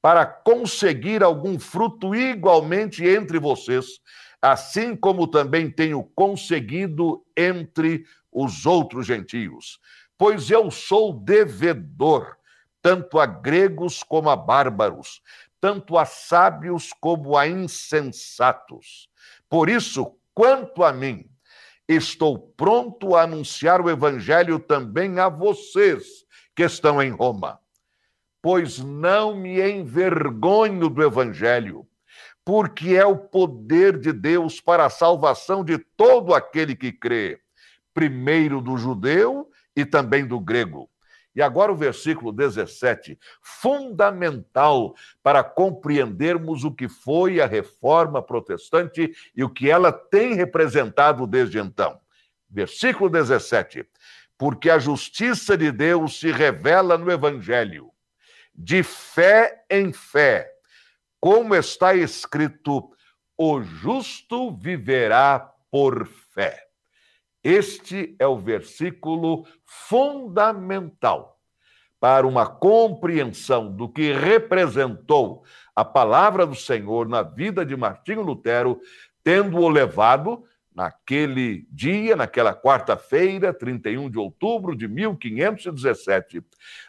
para 0.00 0.24
conseguir 0.24 1.22
algum 1.22 1.58
fruto 1.58 2.14
igualmente 2.14 3.06
entre 3.06 3.38
vocês, 3.38 4.00
assim 4.40 4.94
como 4.94 5.26
também 5.26 5.70
tenho 5.70 6.02
conseguido 6.14 7.24
entre 7.36 8.04
os 8.30 8.64
outros 8.64 9.06
gentios. 9.06 9.80
Pois 10.16 10.50
eu 10.50 10.70
sou 10.70 11.12
devedor, 11.12 12.36
tanto 12.80 13.18
a 13.18 13.26
gregos 13.26 14.02
como 14.02 14.30
a 14.30 14.36
bárbaros, 14.36 15.20
tanto 15.60 15.98
a 15.98 16.04
sábios 16.04 16.92
como 17.00 17.36
a 17.36 17.46
insensatos. 17.46 19.08
Por 19.48 19.68
isso, 19.68 20.16
quanto 20.34 20.84
a 20.84 20.92
mim, 20.92 21.28
estou 21.88 22.38
pronto 22.38 23.16
a 23.16 23.22
anunciar 23.22 23.80
o 23.80 23.90
evangelho 23.90 24.58
também 24.58 25.18
a 25.18 25.28
vocês 25.28 26.04
que 26.54 26.62
estão 26.62 27.02
em 27.02 27.10
Roma 27.10 27.58
pois 28.42 28.78
não 28.78 29.36
me 29.36 29.60
envergonho 29.60 30.88
do 30.88 31.02
Evangelho, 31.02 31.86
porque 32.44 32.94
é 32.94 33.04
o 33.04 33.16
poder 33.16 33.98
de 33.98 34.12
Deus 34.12 34.60
para 34.60 34.86
a 34.86 34.90
salvação 34.90 35.64
de 35.64 35.78
todo 35.78 36.32
aquele 36.34 36.74
que 36.74 36.92
crê, 36.92 37.40
primeiro 37.92 38.60
do 38.60 38.76
judeu 38.76 39.50
e 39.76 39.84
também 39.84 40.26
do 40.26 40.40
grego. 40.40 40.88
E 41.34 41.42
agora 41.42 41.70
o 41.70 41.76
versículo 41.76 42.32
17, 42.32 43.18
fundamental 43.40 44.94
para 45.22 45.44
compreendermos 45.44 46.64
o 46.64 46.72
que 46.72 46.88
foi 46.88 47.40
a 47.40 47.46
reforma 47.46 48.22
protestante 48.22 49.12
e 49.36 49.44
o 49.44 49.50
que 49.50 49.70
ela 49.70 49.92
tem 49.92 50.34
representado 50.34 51.26
desde 51.26 51.58
então. 51.58 52.00
Versículo 52.50 53.10
17. 53.10 53.86
Porque 54.36 54.70
a 54.70 54.78
justiça 54.78 55.56
de 55.56 55.70
Deus 55.70 56.18
se 56.18 56.30
revela 56.30 56.96
no 56.96 57.10
evangelho, 57.10 57.90
de 58.54 58.82
fé 58.82 59.64
em 59.70 59.92
fé, 59.92 60.50
como 61.20 61.54
está 61.54 61.94
escrito: 61.94 62.90
o 63.36 63.62
justo 63.62 64.56
viverá 64.56 65.52
por 65.70 66.06
fé. 66.06 66.67
Este 67.48 68.14
é 68.18 68.26
o 68.26 68.36
versículo 68.36 69.46
fundamental 69.64 71.40
para 71.98 72.26
uma 72.26 72.44
compreensão 72.44 73.72
do 73.74 73.88
que 73.88 74.12
representou 74.12 75.42
a 75.74 75.82
palavra 75.82 76.46
do 76.46 76.54
Senhor 76.54 77.08
na 77.08 77.22
vida 77.22 77.64
de 77.64 77.74
Martinho 77.74 78.20
Lutero, 78.20 78.78
tendo-o 79.24 79.66
levado 79.66 80.44
naquele 80.74 81.66
dia, 81.72 82.14
naquela 82.14 82.54
quarta-feira, 82.54 83.54
31 83.54 84.10
de 84.10 84.18
outubro 84.18 84.76
de 84.76 84.86
1517, 84.86 86.42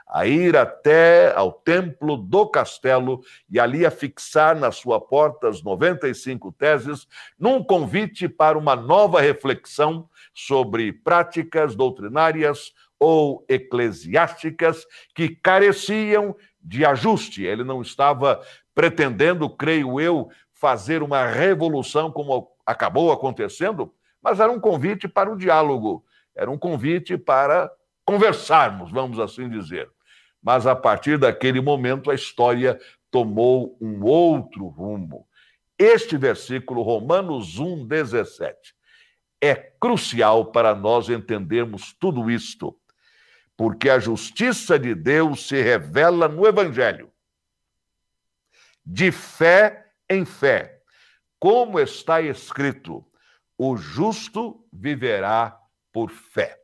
a 0.07 0.27
ir 0.27 0.57
até 0.57 1.33
ao 1.35 1.53
templo 1.53 2.17
do 2.17 2.45
castelo 2.47 3.21
e 3.49 3.59
ali 3.61 3.85
a 3.85 3.91
fixar 3.91 4.57
na 4.57 4.73
sua 4.73 4.99
porta 4.99 5.47
as 5.47 5.63
95 5.63 6.51
teses, 6.51 7.07
num 7.39 7.63
convite 7.63 8.27
para 8.27 8.57
uma 8.57 8.75
nova 8.75 9.21
reflexão 9.21 10.09
sobre 10.33 10.91
práticas 10.91 11.75
doutrinárias 11.75 12.73
ou 12.99 13.45
eclesiásticas 13.47 14.85
que 15.15 15.29
careciam 15.29 16.35
de 16.61 16.85
ajuste. 16.85 17.43
Ele 17.43 17.63
não 17.63 17.81
estava 17.81 18.41
pretendendo, 18.75 19.49
creio 19.49 19.99
eu, 19.99 20.29
fazer 20.51 21.01
uma 21.01 21.25
revolução 21.25 22.11
como 22.11 22.51
acabou 22.65 23.11
acontecendo, 23.11 23.93
mas 24.21 24.39
era 24.39 24.51
um 24.51 24.59
convite 24.59 25.07
para 25.07 25.31
o 25.31 25.37
diálogo, 25.37 26.03
era 26.35 26.51
um 26.51 26.57
convite 26.57 27.17
para 27.17 27.71
conversarmos, 28.05 28.91
vamos 28.91 29.19
assim 29.19 29.49
dizer. 29.49 29.89
Mas 30.41 30.67
a 30.67 30.75
partir 30.75 31.17
daquele 31.17 31.61
momento 31.61 32.11
a 32.11 32.15
história 32.15 32.79
tomou 33.09 33.77
um 33.81 34.03
outro 34.03 34.67
rumo. 34.67 35.25
Este 35.77 36.17
versículo, 36.17 36.81
Romanos 36.81 37.57
1, 37.57 37.87
17, 37.87 38.75
é 39.41 39.55
crucial 39.55 40.51
para 40.51 40.75
nós 40.75 41.09
entendermos 41.09 41.93
tudo 41.93 42.29
isto, 42.29 42.77
porque 43.55 43.89
a 43.89 43.99
justiça 43.99 44.77
de 44.77 44.93
Deus 44.93 45.47
se 45.47 45.61
revela 45.61 46.27
no 46.27 46.45
Evangelho, 46.45 47.11
de 48.85 49.11
fé 49.11 49.93
em 50.09 50.25
fé 50.25 50.79
como 51.39 51.79
está 51.79 52.21
escrito: 52.21 53.05
o 53.57 53.77
justo 53.77 54.67
viverá 54.71 55.57
por 55.91 56.11
fé. 56.11 56.59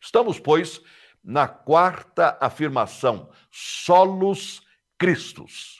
Estamos, 0.00 0.40
pois, 0.40 0.80
na 1.22 1.46
quarta 1.46 2.36
afirmação, 2.40 3.30
solos 3.50 4.66
Christus. 4.98 5.78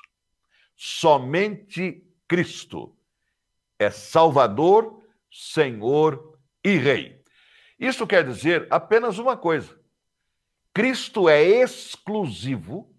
Somente 0.77 2.05
Cristo 2.29 2.97
é 3.79 3.91
Salvador, 3.91 5.02
Senhor 5.33 6.39
e 6.63 6.77
Rei. 6.77 7.23
Isso 7.79 8.07
quer 8.07 8.25
dizer 8.25 8.67
apenas 8.71 9.19
uma 9.19 9.37
coisa: 9.37 9.81
Cristo 10.75 11.29
é 11.29 11.43
exclusivo 11.43 12.95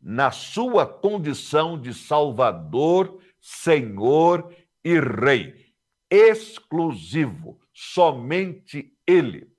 na 0.00 0.30
sua 0.30 0.86
condição 0.86 1.80
de 1.80 1.94
Salvador, 1.94 3.18
Senhor 3.40 4.54
e 4.84 5.00
Rei. 5.00 5.72
Exclusivo, 6.10 7.58
somente 7.72 8.92
Ele. 9.06 9.50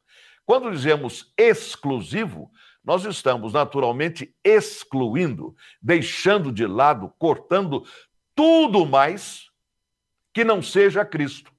Quando 0.45 0.71
dizemos 0.71 1.33
exclusivo, 1.37 2.51
nós 2.83 3.05
estamos 3.05 3.53
naturalmente 3.53 4.35
excluindo, 4.43 5.55
deixando 5.81 6.51
de 6.51 6.67
lado, 6.67 7.11
cortando 7.17 7.85
tudo 8.35 8.85
mais 8.85 9.52
que 10.33 10.43
não 10.43 10.61
seja 10.61 11.05
Cristo. 11.05 11.53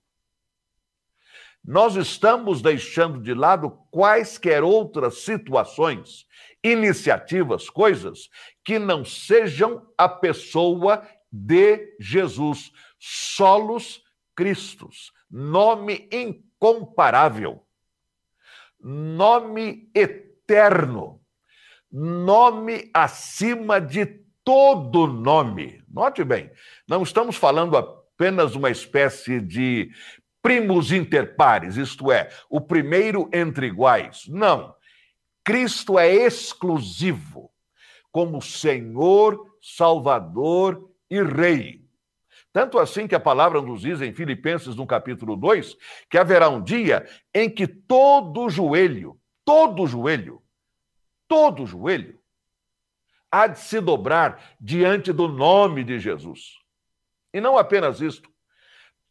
Nós 1.65 1.97
estamos 1.97 2.61
deixando 2.61 3.23
de 3.23 3.33
lado 3.33 3.71
quaisquer 3.91 4.63
outras 4.63 5.23
situações 5.23 6.27
iniciativas, 6.63 7.71
coisas 7.71 8.29
que 8.63 8.79
não 8.79 9.03
sejam 9.03 9.87
a 9.97 10.07
pessoa 10.07 11.07
de 11.33 11.97
Jesus. 11.99 12.71
Solos 12.99 14.03
Cristos, 14.37 15.13
nome 15.31 16.09
incomparável, 16.11 17.65
nome 18.81 19.91
eterno, 19.95 21.21
nome 21.91 22.91
acima 22.93 23.81
de 23.81 24.07
todo 24.43 25.07
nome. 25.07 25.83
Note 25.89 26.25
bem, 26.25 26.51
não 26.87 27.03
estamos 27.03 27.37
falando 27.37 27.77
apenas 27.77 28.04
uma 28.55 28.70
espécie 28.70 29.40
de 29.40 29.90
primos 30.42 30.92
inter 30.92 31.37
pares, 31.37 31.77
isto 31.77 32.12
é, 32.12 32.29
o 32.50 32.61
primeiro 32.61 33.29
entre 33.33 33.66
iguais. 33.66 34.27
Não. 34.29 34.74
Cristo 35.42 35.98
é 35.98 36.12
exclusivo 36.12 37.50
como 38.12 38.40
Senhor, 38.40 39.57
Salvador 39.61 40.90
e 41.11 41.22
Rei. 41.22 41.85
Tanto 42.53 42.79
assim 42.79 43.09
que 43.09 43.14
a 43.14 43.20
palavra 43.20 43.61
nos 43.61 43.81
diz 43.81 44.00
em 44.00 44.12
Filipenses, 44.12 44.77
no 44.77 44.87
capítulo 44.87 45.35
2, 45.35 45.77
que 46.09 46.16
haverá 46.16 46.48
um 46.48 46.62
dia 46.62 47.05
em 47.35 47.50
que 47.50 47.66
todo 47.66 48.48
joelho, 48.48 49.18
todo 49.44 49.87
joelho, 49.87 50.40
todo 51.27 51.66
joelho, 51.66 52.20
há 53.31 53.48
de 53.48 53.59
se 53.59 53.81
dobrar 53.81 54.57
diante 54.61 55.12
do 55.12 55.27
nome 55.27 55.83
de 55.83 55.98
Jesus. 55.98 56.63
E 57.35 57.40
não 57.40 57.59
apenas 57.59 58.01
isto, 58.01 58.31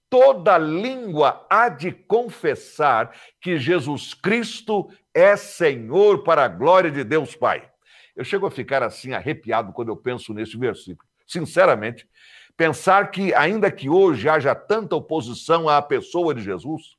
toda 0.09 0.57
língua 0.57 1.45
há 1.49 1.67
de 1.67 1.91
confessar 1.91 3.13
que 3.41 3.57
Jesus 3.57 4.13
Cristo 4.13 4.89
é 5.13 5.35
Senhor 5.35 6.23
para 6.23 6.45
a 6.45 6.47
glória 6.47 6.89
de 6.89 7.03
Deus 7.03 7.35
Pai. 7.35 7.69
Eu 8.15 8.23
chego 8.23 8.45
a 8.45 8.51
ficar 8.51 8.81
assim 8.81 9.11
arrepiado 9.11 9.73
quando 9.73 9.89
eu 9.89 9.97
penso 9.97 10.33
nesse 10.33 10.57
versículo. 10.57 11.05
Sinceramente, 11.27 12.07
pensar 12.55 13.11
que, 13.11 13.33
ainda 13.33 13.69
que 13.69 13.89
hoje 13.89 14.29
haja 14.29 14.55
tanta 14.55 14.95
oposição 14.95 15.67
à 15.67 15.81
pessoa 15.81 16.33
de 16.33 16.41
Jesus, 16.41 16.95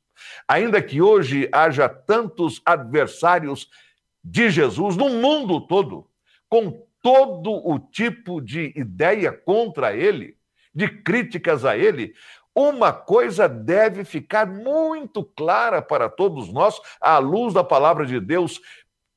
ainda 0.47 0.83
que 0.83 1.01
hoje 1.01 1.49
haja 1.53 1.89
tantos 1.89 2.61
adversários 2.67 3.71
de 4.23 4.51
Jesus 4.51 4.95
no 4.95 5.09
mundo 5.09 5.67
todo, 5.67 6.07
com 6.51 6.87
todo 7.01 7.51
o 7.67 7.79
tipo 7.79 8.43
de 8.43 8.75
ideia 8.77 9.33
contra 9.33 9.97
ele, 9.97 10.37
de 10.75 10.89
críticas 10.89 11.65
a 11.65 11.77
ele, 11.77 12.15
uma 12.55 12.93
coisa 12.93 13.49
deve 13.49 14.05
ficar 14.05 14.47
muito 14.47 15.25
clara 15.25 15.83
para 15.83 16.09
todos 16.09 16.53
nós, 16.53 16.81
à 17.01 17.19
luz 17.19 17.53
da 17.53 17.65
palavra 17.65 18.07
de 18.07 18.21
Deus. 18.21 18.61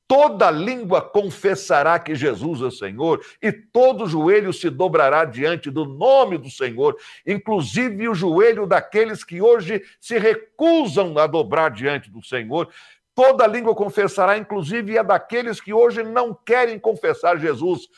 Toda 0.07 0.49
língua 0.49 1.01
confessará 1.01 1.99
que 1.99 2.15
Jesus 2.15 2.61
é 2.61 2.71
Senhor, 2.71 3.23
e 3.41 3.51
todo 3.51 4.07
joelho 4.07 4.53
se 4.53 4.69
dobrará 4.69 5.25
diante 5.25 5.69
do 5.69 5.85
nome 5.85 6.37
do 6.37 6.49
Senhor, 6.49 6.97
inclusive 7.25 8.07
o 8.07 8.15
joelho 8.15 8.65
daqueles 8.65 9.23
que 9.23 9.41
hoje 9.41 9.83
se 9.99 10.17
recusam 10.17 11.17
a 11.17 11.27
dobrar 11.27 11.69
diante 11.69 12.09
do 12.09 12.23
Senhor. 12.23 12.69
Toda 13.13 13.47
língua 13.47 13.75
confessará, 13.75 14.37
inclusive 14.37 14.97
a 14.97 15.03
daqueles 15.03 15.59
que 15.59 15.73
hoje 15.73 16.03
não 16.03 16.33
querem 16.33 16.79
confessar 16.79 17.37
Jesus. 17.37 17.89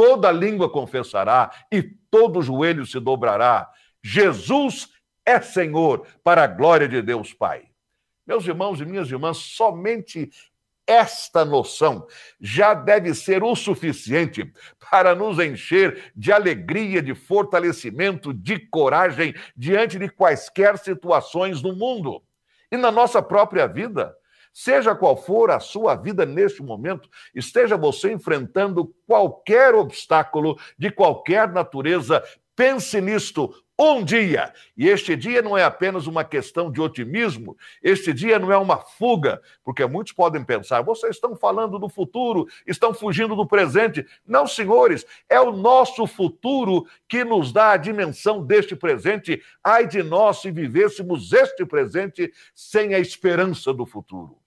Toda 0.00 0.32
língua 0.32 0.70
confessará 0.70 1.50
e 1.70 1.82
todo 1.82 2.40
joelho 2.40 2.86
se 2.86 2.98
dobrará. 2.98 3.70
Jesus 4.02 4.88
é 5.26 5.38
Senhor 5.42 6.06
para 6.24 6.42
a 6.42 6.46
glória 6.46 6.88
de 6.88 7.02
Deus 7.02 7.34
Pai. 7.34 7.64
Meus 8.26 8.46
irmãos 8.46 8.80
e 8.80 8.86
minhas 8.86 9.10
irmãs, 9.10 9.36
somente 9.36 10.30
esta 10.86 11.44
noção 11.44 12.06
já 12.40 12.72
deve 12.72 13.12
ser 13.12 13.44
o 13.44 13.54
suficiente 13.54 14.50
para 14.90 15.14
nos 15.14 15.38
encher 15.38 16.10
de 16.16 16.32
alegria, 16.32 17.02
de 17.02 17.14
fortalecimento, 17.14 18.32
de 18.32 18.58
coragem 18.58 19.34
diante 19.54 19.98
de 19.98 20.08
quaisquer 20.08 20.78
situações 20.78 21.60
no 21.60 21.76
mundo 21.76 22.22
e 22.72 22.76
na 22.78 22.90
nossa 22.90 23.20
própria 23.20 23.66
vida. 23.66 24.16
Seja 24.52 24.94
qual 24.94 25.16
for 25.16 25.50
a 25.50 25.60
sua 25.60 25.94
vida 25.94 26.26
neste 26.26 26.62
momento, 26.62 27.08
esteja 27.34 27.76
você 27.76 28.12
enfrentando 28.12 28.92
qualquer 29.06 29.74
obstáculo 29.74 30.58
de 30.76 30.90
qualquer 30.90 31.50
natureza, 31.52 32.22
Pense 32.60 33.00
nisto 33.00 33.54
um 33.78 34.04
dia. 34.04 34.52
E 34.76 34.86
este 34.86 35.16
dia 35.16 35.40
não 35.40 35.56
é 35.56 35.64
apenas 35.64 36.06
uma 36.06 36.22
questão 36.22 36.70
de 36.70 36.78
otimismo, 36.78 37.56
este 37.82 38.12
dia 38.12 38.38
não 38.38 38.52
é 38.52 38.58
uma 38.58 38.76
fuga, 38.76 39.40
porque 39.64 39.86
muitos 39.86 40.12
podem 40.12 40.44
pensar, 40.44 40.82
vocês 40.82 41.16
estão 41.16 41.34
falando 41.34 41.78
do 41.78 41.88
futuro, 41.88 42.46
estão 42.66 42.92
fugindo 42.92 43.34
do 43.34 43.46
presente. 43.46 44.04
Não, 44.26 44.46
senhores, 44.46 45.06
é 45.26 45.40
o 45.40 45.52
nosso 45.52 46.06
futuro 46.06 46.86
que 47.08 47.24
nos 47.24 47.50
dá 47.50 47.70
a 47.70 47.78
dimensão 47.78 48.44
deste 48.44 48.76
presente. 48.76 49.42
Ai 49.64 49.86
de 49.86 50.02
nós 50.02 50.42
se 50.42 50.50
vivêssemos 50.50 51.32
este 51.32 51.64
presente 51.64 52.30
sem 52.54 52.92
a 52.92 52.98
esperança 52.98 53.72
do 53.72 53.86
futuro. 53.86 54.39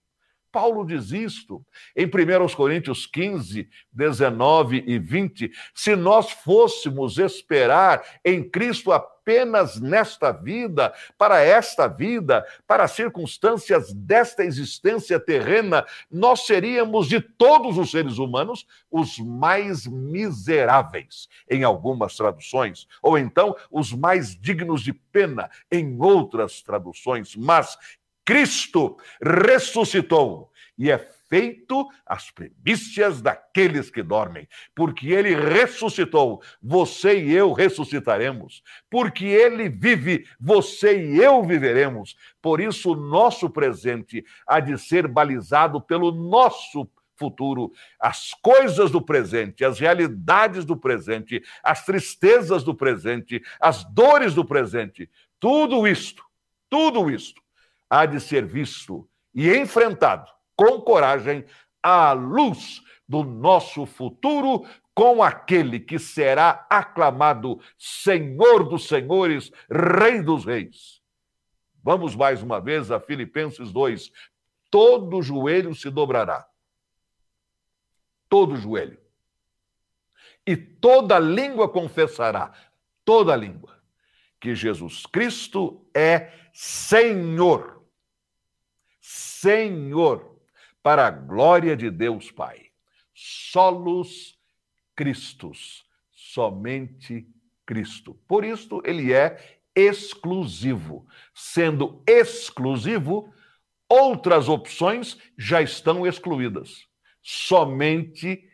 Paulo 0.54 0.86
diz 0.86 1.10
isto 1.10 1.66
em 1.96 2.06
1 2.06 2.54
Coríntios 2.54 3.06
15, 3.06 3.68
19 3.92 4.84
e 4.86 5.00
20. 5.00 5.50
Se 5.74 5.96
nós 5.96 6.30
fôssemos 6.30 7.18
esperar 7.18 8.04
em 8.24 8.48
Cristo 8.48 8.92
apenas 8.92 9.80
nesta 9.80 10.30
vida, 10.30 10.94
para 11.18 11.40
esta 11.40 11.88
vida, 11.88 12.46
para 12.68 12.84
as 12.84 12.92
circunstâncias 12.92 13.92
desta 13.92 14.44
existência 14.44 15.18
terrena, 15.18 15.84
nós 16.08 16.46
seríamos 16.46 17.08
de 17.08 17.20
todos 17.20 17.76
os 17.76 17.90
seres 17.90 18.18
humanos 18.18 18.64
os 18.88 19.18
mais 19.18 19.88
miseráveis, 19.88 21.28
em 21.50 21.64
algumas 21.64 22.16
traduções, 22.16 22.86
ou 23.02 23.18
então 23.18 23.56
os 23.72 23.92
mais 23.92 24.38
dignos 24.38 24.82
de 24.82 24.92
pena, 24.92 25.50
em 25.72 26.00
outras 26.00 26.62
traduções. 26.62 27.34
Mas 27.34 27.76
Cristo 28.24 28.96
ressuscitou 29.22 30.50
e 30.76 30.90
é 30.90 30.98
feito 31.28 31.88
as 32.06 32.30
primícias 32.30 33.20
daqueles 33.20 33.90
que 33.90 34.02
dormem, 34.02 34.48
porque 34.74 35.08
ele 35.08 35.34
ressuscitou, 35.34 36.42
você 36.62 37.22
e 37.24 37.32
eu 37.32 37.52
ressuscitaremos, 37.52 38.62
porque 38.90 39.24
ele 39.24 39.68
vive, 39.68 40.26
você 40.40 41.12
e 41.12 41.18
eu 41.18 41.42
viveremos. 41.42 42.16
Por 42.40 42.60
isso, 42.60 42.92
o 42.92 42.96
nosso 42.96 43.50
presente 43.50 44.24
há 44.46 44.60
de 44.60 44.78
ser 44.78 45.08
balizado 45.08 45.80
pelo 45.80 46.12
nosso 46.12 46.88
futuro, 47.16 47.72
as 48.00 48.34
coisas 48.34 48.90
do 48.90 49.00
presente, 49.00 49.64
as 49.64 49.78
realidades 49.78 50.64
do 50.64 50.76
presente, 50.76 51.42
as 51.62 51.84
tristezas 51.84 52.64
do 52.64 52.74
presente, 52.74 53.40
as 53.60 53.84
dores 53.84 54.34
do 54.34 54.44
presente, 54.44 55.08
tudo 55.38 55.86
isto, 55.86 56.24
tudo 56.68 57.08
isto 57.08 57.43
há 57.94 58.06
de 58.06 58.18
ser 58.18 58.44
visto 58.44 59.08
e 59.32 59.56
enfrentado 59.56 60.28
com 60.56 60.80
coragem 60.80 61.44
à 61.80 62.10
luz 62.12 62.82
do 63.08 63.22
nosso 63.22 63.86
futuro 63.86 64.66
com 64.92 65.22
aquele 65.22 65.78
que 65.78 65.96
será 65.96 66.66
aclamado 66.68 67.60
Senhor 67.78 68.68
dos 68.68 68.88
Senhores, 68.88 69.52
Rei 69.70 70.20
dos 70.20 70.44
Reis. 70.44 71.00
Vamos 71.84 72.16
mais 72.16 72.42
uma 72.42 72.60
vez 72.60 72.90
a 72.90 72.98
Filipenses 72.98 73.70
2. 73.70 74.10
Todo 74.70 75.22
joelho 75.22 75.72
se 75.72 75.88
dobrará. 75.88 76.44
Todo 78.28 78.56
joelho. 78.56 78.98
E 80.44 80.56
toda 80.56 81.18
língua 81.18 81.68
confessará, 81.68 82.52
toda 83.04 83.36
língua, 83.36 83.80
que 84.40 84.54
Jesus 84.54 85.06
Cristo 85.06 85.86
é 85.94 86.32
Senhor 86.52 87.83
Senhor, 89.44 90.40
para 90.82 91.06
a 91.06 91.10
glória 91.10 91.76
de 91.76 91.90
Deus 91.90 92.30
Pai. 92.30 92.70
Solos 93.14 94.38
Christus, 94.96 95.84
somente 96.10 97.28
Cristo. 97.66 98.18
Por 98.26 98.42
isso, 98.42 98.80
ele 98.86 99.12
é 99.12 99.60
exclusivo. 99.76 101.06
Sendo 101.34 102.02
exclusivo, 102.06 103.34
outras 103.86 104.48
opções 104.48 105.18
já 105.36 105.60
estão 105.60 106.06
excluídas. 106.06 106.86
Somente 107.22 108.48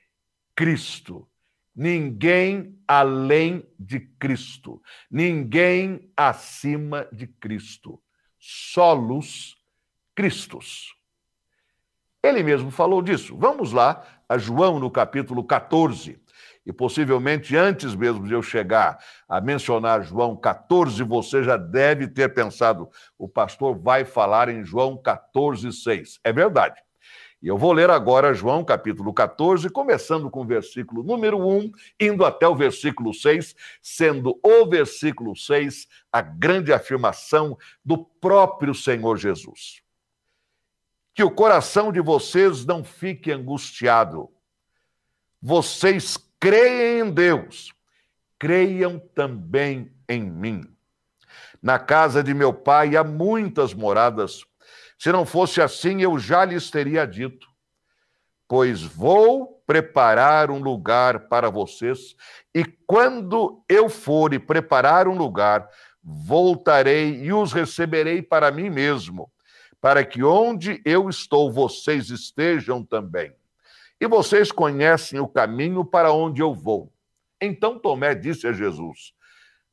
Cristo. 0.56 1.28
Ninguém 1.72 2.76
além 2.88 3.64
de 3.78 4.00
Cristo. 4.00 4.82
Ninguém 5.08 6.10
acima 6.16 7.08
de 7.12 7.28
Cristo. 7.28 8.02
Solos 8.40 9.59
Cristos. 10.20 10.94
Ele 12.22 12.42
mesmo 12.42 12.70
falou 12.70 13.00
disso. 13.00 13.34
Vamos 13.38 13.72
lá 13.72 14.04
a 14.28 14.36
João 14.36 14.78
no 14.78 14.90
capítulo 14.90 15.42
14. 15.42 16.20
E 16.66 16.70
possivelmente 16.74 17.56
antes 17.56 17.94
mesmo 17.94 18.28
de 18.28 18.34
eu 18.34 18.42
chegar 18.42 18.98
a 19.26 19.40
mencionar 19.40 20.02
João 20.02 20.36
14, 20.36 21.02
você 21.04 21.42
já 21.42 21.56
deve 21.56 22.06
ter 22.06 22.34
pensado: 22.34 22.90
o 23.16 23.26
pastor 23.26 23.78
vai 23.78 24.04
falar 24.04 24.50
em 24.50 24.62
João 24.62 24.94
14, 24.94 25.72
6. 25.72 26.20
É 26.22 26.30
verdade. 26.34 26.78
E 27.42 27.48
eu 27.48 27.56
vou 27.56 27.72
ler 27.72 27.88
agora 27.88 28.34
João 28.34 28.62
capítulo 28.62 29.14
14, 29.14 29.70
começando 29.70 30.28
com 30.28 30.42
o 30.42 30.46
versículo 30.46 31.02
número 31.02 31.38
1, 31.38 31.72
indo 31.98 32.26
até 32.26 32.46
o 32.46 32.54
versículo 32.54 33.14
6, 33.14 33.56
sendo 33.80 34.38
o 34.42 34.66
versículo 34.66 35.34
6 35.34 35.86
a 36.12 36.20
grande 36.20 36.74
afirmação 36.74 37.56
do 37.82 37.96
próprio 37.96 38.74
Senhor 38.74 39.16
Jesus 39.16 39.80
que 41.14 41.22
o 41.22 41.30
coração 41.30 41.92
de 41.92 42.00
vocês 42.00 42.64
não 42.64 42.84
fique 42.84 43.32
angustiado. 43.32 44.30
Vocês 45.40 46.16
creem 46.38 47.00
em 47.00 47.10
Deus, 47.10 47.72
creiam 48.38 48.98
também 49.14 49.92
em 50.08 50.22
mim. 50.22 50.62
Na 51.62 51.78
casa 51.78 52.22
de 52.22 52.32
meu 52.32 52.52
pai 52.52 52.96
há 52.96 53.04
muitas 53.04 53.74
moradas. 53.74 54.44
Se 54.98 55.10
não 55.10 55.26
fosse 55.26 55.60
assim, 55.60 56.02
eu 56.02 56.18
já 56.18 56.44
lhes 56.44 56.70
teria 56.70 57.06
dito. 57.06 57.48
Pois 58.46 58.82
vou 58.82 59.62
preparar 59.66 60.50
um 60.50 60.58
lugar 60.58 61.28
para 61.28 61.48
vocês, 61.48 62.16
e 62.52 62.64
quando 62.64 63.62
eu 63.68 63.88
for 63.88 64.34
e 64.34 64.38
preparar 64.40 65.06
um 65.06 65.16
lugar, 65.16 65.68
voltarei 66.02 67.22
e 67.22 67.32
os 67.32 67.52
receberei 67.52 68.20
para 68.20 68.50
mim 68.50 68.68
mesmo 68.68 69.30
para 69.80 70.04
que 70.04 70.22
onde 70.22 70.80
eu 70.84 71.08
estou, 71.08 71.50
vocês 71.50 72.10
estejam 72.10 72.84
também. 72.84 73.32
E 74.00 74.06
vocês 74.06 74.52
conhecem 74.52 75.20
o 75.20 75.28
caminho 75.28 75.84
para 75.84 76.12
onde 76.12 76.42
eu 76.42 76.54
vou. 76.54 76.92
Então 77.40 77.78
Tomé 77.78 78.14
disse 78.14 78.46
a 78.46 78.52
Jesus: 78.52 79.12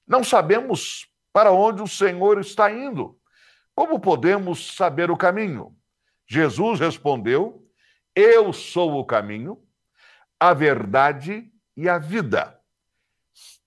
Não 0.08 0.24
sabemos 0.24 1.10
para 1.34 1.52
onde 1.52 1.82
o 1.82 1.88
Senhor 1.88 2.40
está 2.40 2.72
indo. 2.72 3.18
Como 3.76 4.00
podemos 4.00 4.76
saber 4.76 5.12
o 5.12 5.18
caminho? 5.18 5.76
Jesus 6.26 6.80
respondeu: 6.80 7.66
Eu 8.16 8.52
sou 8.52 9.00
o 9.00 9.06
caminho, 9.06 9.62
a 10.40 10.54
verdade 10.54 11.52
e 11.76 11.88
a 11.88 11.98
vida. 11.98 12.60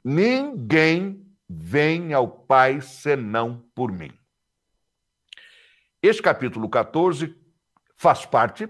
Ninguém 0.03 1.27
vem 1.49 2.13
ao 2.13 2.29
Pai 2.29 2.81
senão 2.81 3.65
por 3.75 3.93
mim. 3.93 4.20
Este 6.03 6.23
capítulo 6.23 6.67
14 6.67 7.35
faz 7.95 8.25
parte 8.25 8.67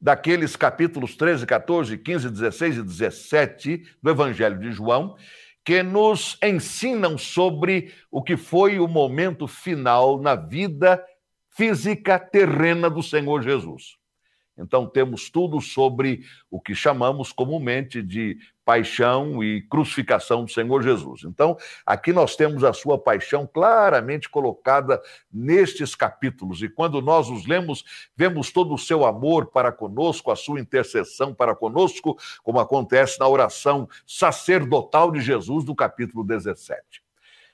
daqueles 0.00 0.54
capítulos 0.54 1.16
13, 1.16 1.44
14, 1.44 1.98
15, 1.98 2.30
16 2.30 2.76
e 2.76 2.82
17 2.82 3.82
do 4.00 4.10
Evangelho 4.10 4.56
de 4.56 4.70
João, 4.70 5.16
que 5.64 5.82
nos 5.82 6.38
ensinam 6.40 7.18
sobre 7.18 7.92
o 8.08 8.22
que 8.22 8.36
foi 8.36 8.78
o 8.78 8.86
momento 8.86 9.48
final 9.48 10.22
na 10.22 10.36
vida 10.36 11.04
física 11.48 12.20
terrena 12.20 12.88
do 12.88 13.02
Senhor 13.02 13.42
Jesus. 13.42 13.99
Então, 14.60 14.86
temos 14.86 15.30
tudo 15.30 15.60
sobre 15.60 16.24
o 16.50 16.60
que 16.60 16.74
chamamos 16.74 17.32
comumente 17.32 18.02
de 18.02 18.38
paixão 18.64 19.42
e 19.42 19.62
crucificação 19.62 20.44
do 20.44 20.50
Senhor 20.50 20.82
Jesus. 20.82 21.24
Então, 21.24 21.56
aqui 21.84 22.12
nós 22.12 22.36
temos 22.36 22.62
a 22.62 22.72
sua 22.72 22.96
paixão 22.96 23.44
claramente 23.44 24.28
colocada 24.28 25.02
nestes 25.32 25.94
capítulos, 25.94 26.62
e 26.62 26.68
quando 26.68 27.02
nós 27.02 27.28
os 27.28 27.46
lemos, 27.46 27.84
vemos 28.16 28.52
todo 28.52 28.72
o 28.72 28.78
seu 28.78 29.04
amor 29.04 29.46
para 29.46 29.72
conosco, 29.72 30.30
a 30.30 30.36
sua 30.36 30.60
intercessão 30.60 31.34
para 31.34 31.56
conosco, 31.56 32.16
como 32.44 32.60
acontece 32.60 33.18
na 33.18 33.26
oração 33.26 33.88
sacerdotal 34.06 35.10
de 35.10 35.20
Jesus, 35.20 35.64
no 35.64 35.74
capítulo 35.74 36.22
17. 36.22 37.02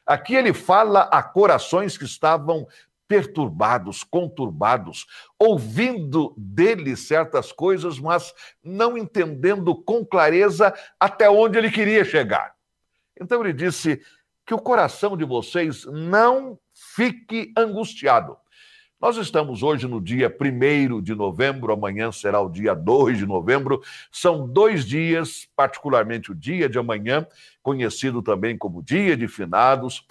Aqui 0.06 0.36
ele 0.36 0.52
fala 0.52 1.00
a 1.10 1.20
corações 1.20 1.98
que 1.98 2.04
estavam 2.04 2.64
perturbados, 3.08 4.02
conturbados, 4.02 5.06
ouvindo 5.38 6.34
dele 6.36 6.96
certas 6.96 7.52
coisas, 7.52 7.98
mas 7.98 8.32
não 8.62 8.96
entendendo 8.98 9.74
com 9.74 10.04
clareza 10.04 10.74
até 10.98 11.28
onde 11.30 11.58
ele 11.58 11.70
queria 11.70 12.04
chegar. 12.04 12.54
Então 13.20 13.40
ele 13.40 13.52
disse 13.52 14.00
que 14.46 14.54
o 14.54 14.58
coração 14.58 15.16
de 15.16 15.24
vocês 15.24 15.84
não 15.86 16.58
fique 16.72 17.52
angustiado. 17.56 18.36
Nós 18.98 19.18
estamos 19.18 19.62
hoje 19.62 19.86
no 19.86 20.00
dia 20.00 20.34
1 20.34 21.02
de 21.02 21.14
novembro, 21.14 21.70
amanhã 21.70 22.10
será 22.10 22.40
o 22.40 22.48
dia 22.48 22.74
2 22.74 23.18
de 23.18 23.26
novembro. 23.26 23.82
São 24.10 24.48
dois 24.48 24.86
dias, 24.86 25.46
particularmente 25.54 26.32
o 26.32 26.34
dia 26.34 26.66
de 26.66 26.78
amanhã, 26.78 27.26
conhecido 27.62 28.22
também 28.22 28.56
como 28.56 28.82
Dia 28.82 29.14
de 29.14 29.28
Finados, 29.28 30.06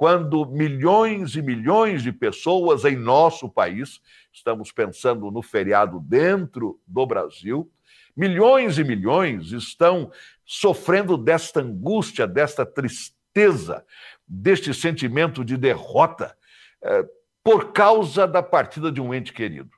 quando 0.00 0.46
milhões 0.46 1.36
e 1.36 1.42
milhões 1.42 2.02
de 2.02 2.10
pessoas 2.10 2.86
em 2.86 2.96
nosso 2.96 3.50
país, 3.50 4.00
estamos 4.32 4.72
pensando 4.72 5.30
no 5.30 5.42
feriado 5.42 6.00
dentro 6.00 6.80
do 6.86 7.04
Brasil, 7.04 7.70
milhões 8.16 8.78
e 8.78 8.82
milhões 8.82 9.52
estão 9.52 10.10
sofrendo 10.42 11.18
desta 11.18 11.60
angústia, 11.60 12.26
desta 12.26 12.64
tristeza, 12.64 13.84
deste 14.26 14.72
sentimento 14.72 15.44
de 15.44 15.58
derrota. 15.58 16.34
Eh, 16.80 17.04
por 17.44 17.70
causa 17.70 18.26
da 18.26 18.42
partida 18.42 18.90
de 18.90 19.02
um 19.02 19.12
ente 19.12 19.34
querido. 19.34 19.68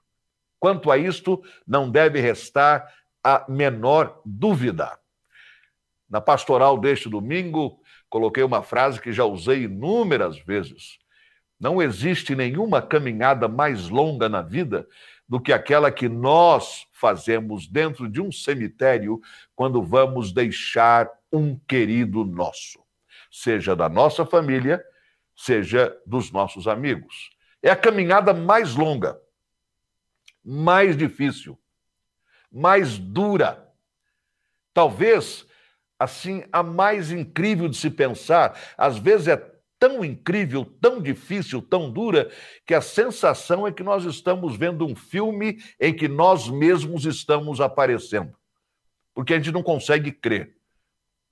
Quanto 0.61 0.93
a 0.93 0.97
isto, 0.97 1.43
não 1.67 1.91
deve 1.91 2.21
restar 2.21 2.87
a 3.25 3.45
menor 3.49 4.23
dúvida. 4.25 4.97
Na 6.09 6.21
pastoral 6.21 6.79
deste 6.79 7.09
domingo, 7.09 7.82
coloquei 8.13 8.45
uma 8.45 8.63
frase 8.63 9.01
que 9.01 9.11
já 9.11 9.25
usei 9.25 9.63
inúmeras 9.63 10.39
vezes. 10.39 10.99
Não 11.59 11.81
existe 11.81 12.37
nenhuma 12.37 12.83
caminhada 12.83 13.49
mais 13.49 13.89
longa 13.89 14.29
na 14.29 14.43
vida 14.43 14.87
do 15.27 15.41
que 15.41 15.51
aquela 15.51 15.91
que 15.91 16.11
nós 16.11 16.87
fazemos 16.93 17.67
dentro 17.67 18.07
de 18.07 18.21
um 18.21 18.31
cemitério 18.31 19.19
quando 19.57 19.83
vamos 19.83 20.31
deixar 20.31 21.09
um 21.33 21.59
querido 21.61 22.23
nosso, 22.23 22.85
seja 23.31 23.75
da 23.75 23.89
nossa 23.89 24.27
família, 24.27 24.85
seja 25.35 25.97
dos 26.05 26.31
nossos 26.31 26.69
amigos. 26.69 27.31
É 27.63 27.71
a 27.71 27.77
caminhada 27.77 28.35
mais 28.35 28.75
longa, 28.75 29.19
mais 30.45 30.99
difícil, 30.99 31.59
mais 32.53 32.99
dura. 32.99 33.73
Talvez, 34.75 35.47
assim, 36.03 36.45
a 36.53 36.63
mais 36.63 37.11
incrível 37.11 37.69
de 37.69 37.77
se 37.77 37.91
pensar. 37.91 38.59
Às 38.77 38.99
vezes 38.99 39.29
é 39.29 39.37
tão 39.79 40.05
incrível, 40.05 40.65
tão 40.81 41.01
difícil, 41.01 41.61
tão 41.61 41.91
dura, 41.91 42.31
que 42.67 42.75
a 42.75 42.81
sensação 42.81 43.67
é 43.67 43.73
que 43.73 43.83
nós 43.83 44.05
estamos 44.05 44.57
vendo 44.57 44.87
um 44.87 44.95
filme 44.95 45.59
em 45.81 45.95
que 45.95 46.07
nós 46.07 46.49
mesmos 46.49 47.05
estamos 47.05 47.61
aparecendo. 47.61 48.33
Porque 49.15 49.35
a 49.35 49.37
gente 49.37 49.53
não 49.53 49.63
consegue 49.63 50.13
crer. 50.13 50.57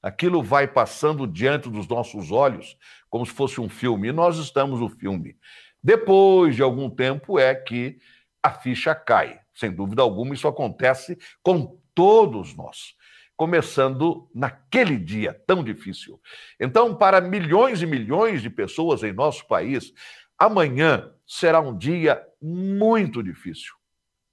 Aquilo 0.03 0.43
vai 0.43 0.67
passando 0.67 1.27
diante 1.27 1.69
dos 1.69 1.87
nossos 1.87 2.31
olhos 2.31 2.77
como 3.09 3.27
se 3.27 3.33
fosse 3.33 3.61
um 3.61 3.69
filme, 3.69 4.09
e 4.09 4.13
nós 4.13 4.39
estamos 4.39 4.81
no 4.81 4.89
filme. 4.89 5.37
Depois 5.83 6.55
de 6.55 6.63
algum 6.63 6.89
tempo 6.89 7.39
é 7.39 7.55
que 7.55 7.99
a 8.43 8.53
ficha 8.53 8.95
cai. 8.95 9.41
Sem 9.53 9.71
dúvida 9.71 10.01
alguma, 10.01 10.33
isso 10.33 10.49
acontece 10.49 11.19
com 11.43 11.79
todos 11.95 12.55
nós, 12.55 12.95
começando 13.41 14.29
naquele 14.35 14.99
dia 14.99 15.33
tão 15.47 15.65
difícil. 15.65 16.21
Então, 16.61 16.95
para 16.95 17.23
milhões 17.23 17.81
e 17.81 17.87
milhões 17.87 18.43
de 18.43 18.51
pessoas 18.51 19.03
em 19.03 19.15
nosso 19.15 19.49
país, 19.49 19.95
amanhã 20.39 21.11
será 21.27 21.59
um 21.59 21.75
dia 21.75 22.23
muito 22.39 23.23
difícil, 23.23 23.73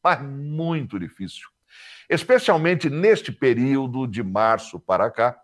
mas 0.03 0.21
muito 0.21 0.99
difícil. 0.99 1.47
Especialmente 2.09 2.89
neste 2.89 3.31
período 3.31 4.05
de 4.07 4.21
março 4.21 4.77
para 4.77 5.09
cá, 5.09 5.39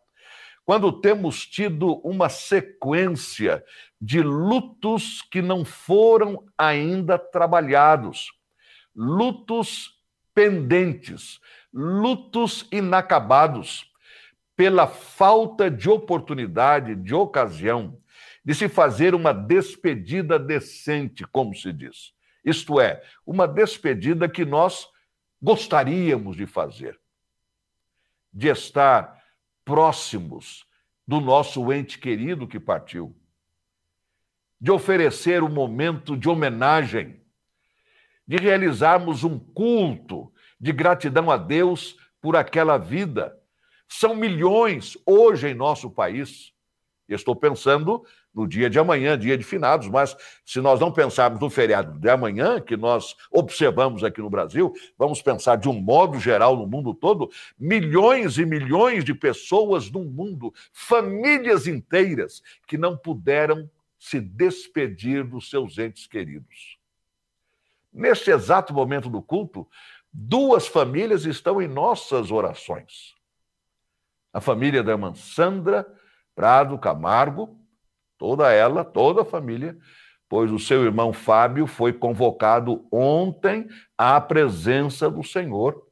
quando 0.65 0.99
temos 0.99 1.47
tido 1.47 2.01
uma 2.05 2.27
sequência 2.27 3.63
de 4.01 4.21
lutos 4.21 5.21
que 5.21 5.41
não 5.41 5.63
foram 5.63 6.43
ainda 6.57 7.17
trabalhados, 7.17 8.27
lutos 8.93 9.92
pendentes, 10.33 11.39
lutos 11.73 12.67
inacabados, 12.71 13.91
pela 14.55 14.87
falta 14.87 15.69
de 15.69 15.89
oportunidade, 15.89 16.95
de 16.95 17.13
ocasião, 17.13 17.97
de 18.45 18.53
se 18.53 18.69
fazer 18.69 19.15
uma 19.15 19.33
despedida 19.33 20.37
decente, 20.37 21.25
como 21.25 21.55
se 21.55 21.71
diz. 21.71 22.13
Isto 22.43 22.79
é, 22.79 23.01
uma 23.25 23.47
despedida 23.47 24.27
que 24.27 24.43
nós 24.43 24.87
gostaríamos 25.41 26.35
de 26.35 26.45
fazer, 26.45 26.99
de 28.31 28.47
estar 28.49 29.21
próximos 29.63 30.65
do 31.07 31.19
nosso 31.19 31.71
ente 31.71 31.97
querido 31.97 32.47
que 32.47 32.59
partiu, 32.59 33.15
de 34.59 34.71
oferecer 34.71 35.43
um 35.43 35.49
momento 35.49 36.15
de 36.15 36.29
homenagem, 36.29 37.21
de 38.27 38.37
realizarmos 38.37 39.23
um 39.23 39.37
culto 39.37 40.31
de 40.59 40.71
gratidão 40.71 41.29
a 41.29 41.37
Deus 41.37 41.97
por 42.21 42.35
aquela 42.35 42.77
vida. 42.77 43.37
São 43.87 44.15
milhões 44.15 44.97
hoje 45.05 45.49
em 45.49 45.53
nosso 45.53 45.89
país. 45.89 46.53
Estou 47.07 47.35
pensando 47.35 48.03
no 48.33 48.47
dia 48.47 48.69
de 48.69 48.79
amanhã, 48.79 49.17
dia 49.17 49.37
de 49.37 49.43
finados, 49.43 49.87
mas 49.87 50.15
se 50.43 50.59
nós 50.59 50.79
não 50.79 50.91
pensarmos 50.91 51.39
no 51.39 51.49
feriado 51.49 51.99
de 51.99 52.09
amanhã, 52.09 52.59
que 52.59 52.75
nós 52.75 53.15
observamos 53.31 54.03
aqui 54.03 54.21
no 54.21 54.29
Brasil, 54.29 54.73
vamos 54.97 55.21
pensar 55.21 55.57
de 55.57 55.69
um 55.69 55.73
modo 55.73 56.19
geral 56.19 56.57
no 56.57 56.65
mundo 56.65 56.93
todo, 56.93 57.29
milhões 57.59 58.37
e 58.37 58.45
milhões 58.45 59.03
de 59.03 59.13
pessoas 59.13 59.91
no 59.91 60.03
mundo, 60.03 60.51
famílias 60.71 61.67
inteiras 61.67 62.41
que 62.65 62.77
não 62.77 62.97
puderam 62.97 63.69
se 63.99 64.19
despedir 64.19 65.23
dos 65.23 65.49
seus 65.49 65.77
entes 65.77 66.07
queridos. 66.07 66.82
Neste 67.93 68.31
exato 68.31 68.73
momento 68.73 69.09
do 69.09 69.21
culto, 69.21 69.67
duas 70.11 70.67
famílias 70.67 71.25
estão 71.25 71.61
em 71.61 71.67
nossas 71.67 72.31
orações. 72.31 73.13
A 74.33 74.41
família 74.41 74.83
da 74.83 74.93
irmã 74.93 75.13
Sandra 75.13 75.85
Prado 76.35 76.77
Camargo, 76.79 77.55
toda 78.17 78.51
ela, 78.51 78.83
toda 78.83 79.21
a 79.21 79.25
família, 79.25 79.77
pois 80.27 80.51
o 80.51 80.57
seu 80.57 80.83
irmão 80.83 81.13
Fábio 81.13 81.67
foi 81.67 81.93
convocado 81.93 82.87
ontem 82.91 83.67
à 83.95 84.19
presença 84.19 85.09
do 85.11 85.23
Senhor. 85.23 85.87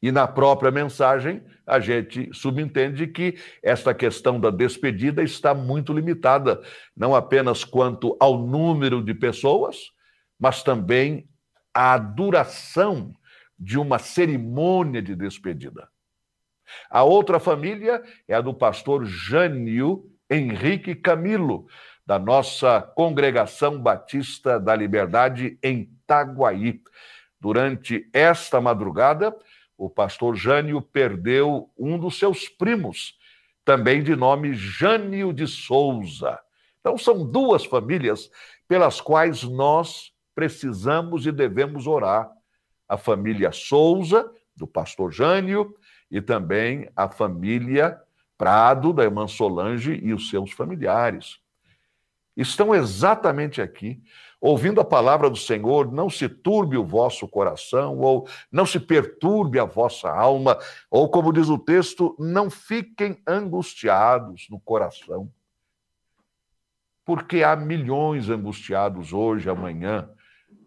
E 0.00 0.10
na 0.10 0.26
própria 0.26 0.70
mensagem, 0.70 1.44
a 1.66 1.78
gente 1.80 2.30
subentende 2.32 3.06
que 3.08 3.36
esta 3.62 3.92
questão 3.92 4.40
da 4.40 4.48
despedida 4.48 5.22
está 5.22 5.52
muito 5.52 5.92
limitada, 5.92 6.62
não 6.96 7.14
apenas 7.14 7.64
quanto 7.64 8.16
ao 8.18 8.38
número 8.38 9.02
de 9.02 9.12
pessoas, 9.12 9.90
mas 10.38 10.62
também 10.62 11.28
à 11.74 11.98
duração 11.98 13.14
de 13.58 13.78
uma 13.78 13.98
cerimônia 13.98 15.02
de 15.02 15.14
despedida. 15.16 15.88
A 16.90 17.02
outra 17.02 17.40
família 17.40 18.02
é 18.26 18.34
a 18.34 18.40
do 18.40 18.54
pastor 18.54 19.04
Jânio 19.04 20.10
Henrique 20.30 20.94
Camilo, 20.94 21.66
da 22.06 22.18
nossa 22.18 22.80
Congregação 22.80 23.80
Batista 23.80 24.60
da 24.60 24.74
Liberdade 24.76 25.58
em 25.62 25.90
Taguaí. 26.06 26.80
Durante 27.40 28.08
esta 28.12 28.60
madrugada, 28.60 29.34
o 29.76 29.88
pastor 29.88 30.34
Jânio 30.34 30.82
perdeu 30.82 31.70
um 31.78 31.98
dos 31.98 32.18
seus 32.18 32.48
primos, 32.48 33.18
também 33.64 34.02
de 34.02 34.16
nome 34.16 34.54
Jânio 34.54 35.32
de 35.32 35.46
Souza. 35.46 36.38
Então, 36.80 36.96
são 36.96 37.24
duas 37.24 37.64
famílias 37.64 38.30
pelas 38.66 39.00
quais 39.00 39.42
nós 39.42 40.12
precisamos 40.38 41.26
e 41.26 41.32
devemos 41.32 41.88
orar. 41.88 42.30
A 42.88 42.96
família 42.96 43.50
Souza, 43.50 44.32
do 44.54 44.68
pastor 44.68 45.10
Jânio, 45.10 45.74
e 46.08 46.20
também 46.20 46.88
a 46.94 47.08
família 47.08 48.00
Prado, 48.36 48.92
da 48.92 49.02
irmã 49.02 49.26
Solange 49.26 49.94
e 50.00 50.14
os 50.14 50.30
seus 50.30 50.52
familiares. 50.52 51.40
Estão 52.36 52.72
exatamente 52.72 53.60
aqui, 53.60 54.00
ouvindo 54.40 54.80
a 54.80 54.84
palavra 54.84 55.28
do 55.28 55.36
Senhor, 55.36 55.90
não 55.90 56.08
se 56.08 56.28
turbe 56.28 56.76
o 56.76 56.86
vosso 56.86 57.26
coração, 57.26 57.98
ou 57.98 58.28
não 58.50 58.64
se 58.64 58.78
perturbe 58.78 59.58
a 59.58 59.64
vossa 59.64 60.08
alma, 60.08 60.56
ou 60.88 61.10
como 61.10 61.32
diz 61.32 61.48
o 61.48 61.58
texto, 61.58 62.14
não 62.16 62.48
fiquem 62.48 63.20
angustiados 63.26 64.46
no 64.48 64.60
coração. 64.60 65.28
Porque 67.04 67.42
há 67.42 67.56
milhões 67.56 68.30
angustiados 68.30 69.12
hoje, 69.12 69.50
amanhã, 69.50 70.08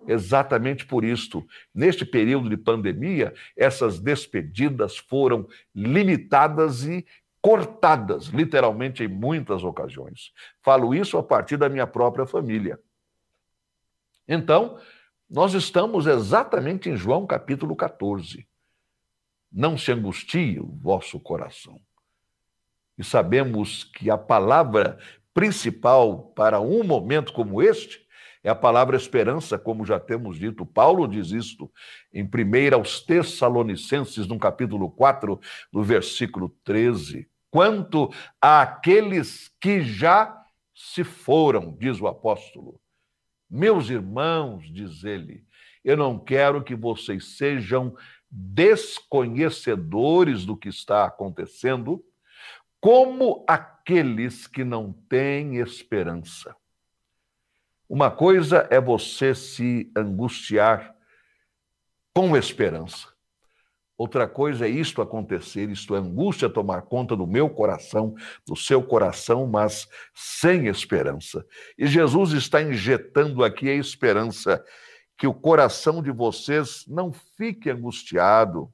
exatamente 0.08 0.86
por 0.86 1.04
isto. 1.04 1.46
Neste 1.74 2.06
período 2.06 2.50
de 2.50 2.58
pandemia, 2.58 3.34
essas 3.56 4.00
despedidas 4.00 4.98
foram 4.98 5.48
limitadas 5.74 6.84
e 6.84 7.06
cortadas, 7.42 8.26
literalmente, 8.28 9.04
em 9.04 9.08
muitas 9.08 9.64
ocasiões. 9.64 10.32
Falo 10.62 10.94
isso 10.94 11.18
a 11.18 11.24
partir 11.24 11.58
da 11.58 11.70
minha 11.70 11.88
própria 11.88 12.26
família. 12.26 12.80
Então, 14.28 14.80
nós 15.30 15.54
estamos 15.54 16.08
exatamente 16.08 16.90
em 16.90 16.96
João 16.96 17.26
capítulo 17.26 17.76
14. 17.76 18.48
Não 19.52 19.78
se 19.78 19.92
angustie 19.92 20.60
o 20.60 20.68
vosso 20.68 21.20
coração. 21.20 21.80
E 22.98 23.04
sabemos 23.04 23.84
que 23.84 24.10
a 24.12 24.18
palavra 24.18 25.00
principal 25.34 26.32
para 26.36 26.60
um 26.60 26.84
momento 26.84 27.34
como 27.34 27.62
este 27.62 28.06
É 28.44 28.50
a 28.50 28.56
palavra 28.56 28.98
esperança, 28.98 29.56
como 29.58 29.86
já 29.86 30.00
temos 30.00 30.40
dito. 30.40 30.66
Paulo 30.66 31.08
diz 31.08 31.32
isto 31.32 31.72
em 32.12 32.24
1 32.24 32.76
aos 32.76 33.00
Tessalonicenses, 33.02 34.28
no 34.28 34.40
capítulo 34.40 34.90
4, 34.90 35.40
no 35.72 35.84
versículo 35.84 36.50
13. 36.64 37.30
Quanto 37.52 38.12
àqueles 38.42 39.52
que 39.60 39.82
já 39.82 40.44
se 40.74 41.04
foram, 41.04 41.78
diz 41.78 42.02
o 42.02 42.08
apóstolo. 42.08 42.80
Meus 43.50 43.90
irmãos, 43.90 44.64
diz 44.74 45.04
ele, 45.04 45.44
eu 45.84 45.98
não 45.98 46.18
quero 46.18 46.64
que 46.64 46.76
vocês 46.76 47.36
sejam 47.38 47.94
desconhecedores 48.30 50.46
do 50.46 50.56
que 50.56 50.70
está 50.70 51.06
acontecendo, 51.06 52.02
como 52.80 53.44
aqueles 53.48 54.46
que 54.48 54.64
não 54.64 54.94
têm 55.10 55.58
esperança. 55.58 56.56
Uma 57.94 58.10
coisa 58.10 58.66
é 58.72 58.80
você 58.80 59.36
se 59.36 59.92
angustiar 59.98 60.96
com 62.16 62.38
esperança. 62.38 63.10
Outra 63.98 64.30
coisa 64.30 64.66
é 64.66 64.70
isto 64.70 65.02
acontecer, 65.02 65.70
isto 65.70 65.94
é 65.94 66.00
angústia 66.00 66.50
tomar 66.50 66.84
conta 66.84 67.18
do 67.18 67.28
meu 67.28 67.50
coração, 67.50 68.16
do 68.48 68.56
seu 68.56 68.82
coração, 68.82 69.46
mas 69.46 69.90
sem 70.16 70.68
esperança. 70.68 71.46
E 71.78 71.86
Jesus 71.86 72.32
está 72.32 72.62
injetando 72.62 73.44
aqui 73.44 73.70
a 73.70 73.76
esperança 73.76 74.64
que 75.18 75.28
o 75.28 75.34
coração 75.34 76.02
de 76.02 76.12
vocês 76.12 76.86
não 76.88 77.12
fique 77.12 77.70
angustiado. 77.70 78.74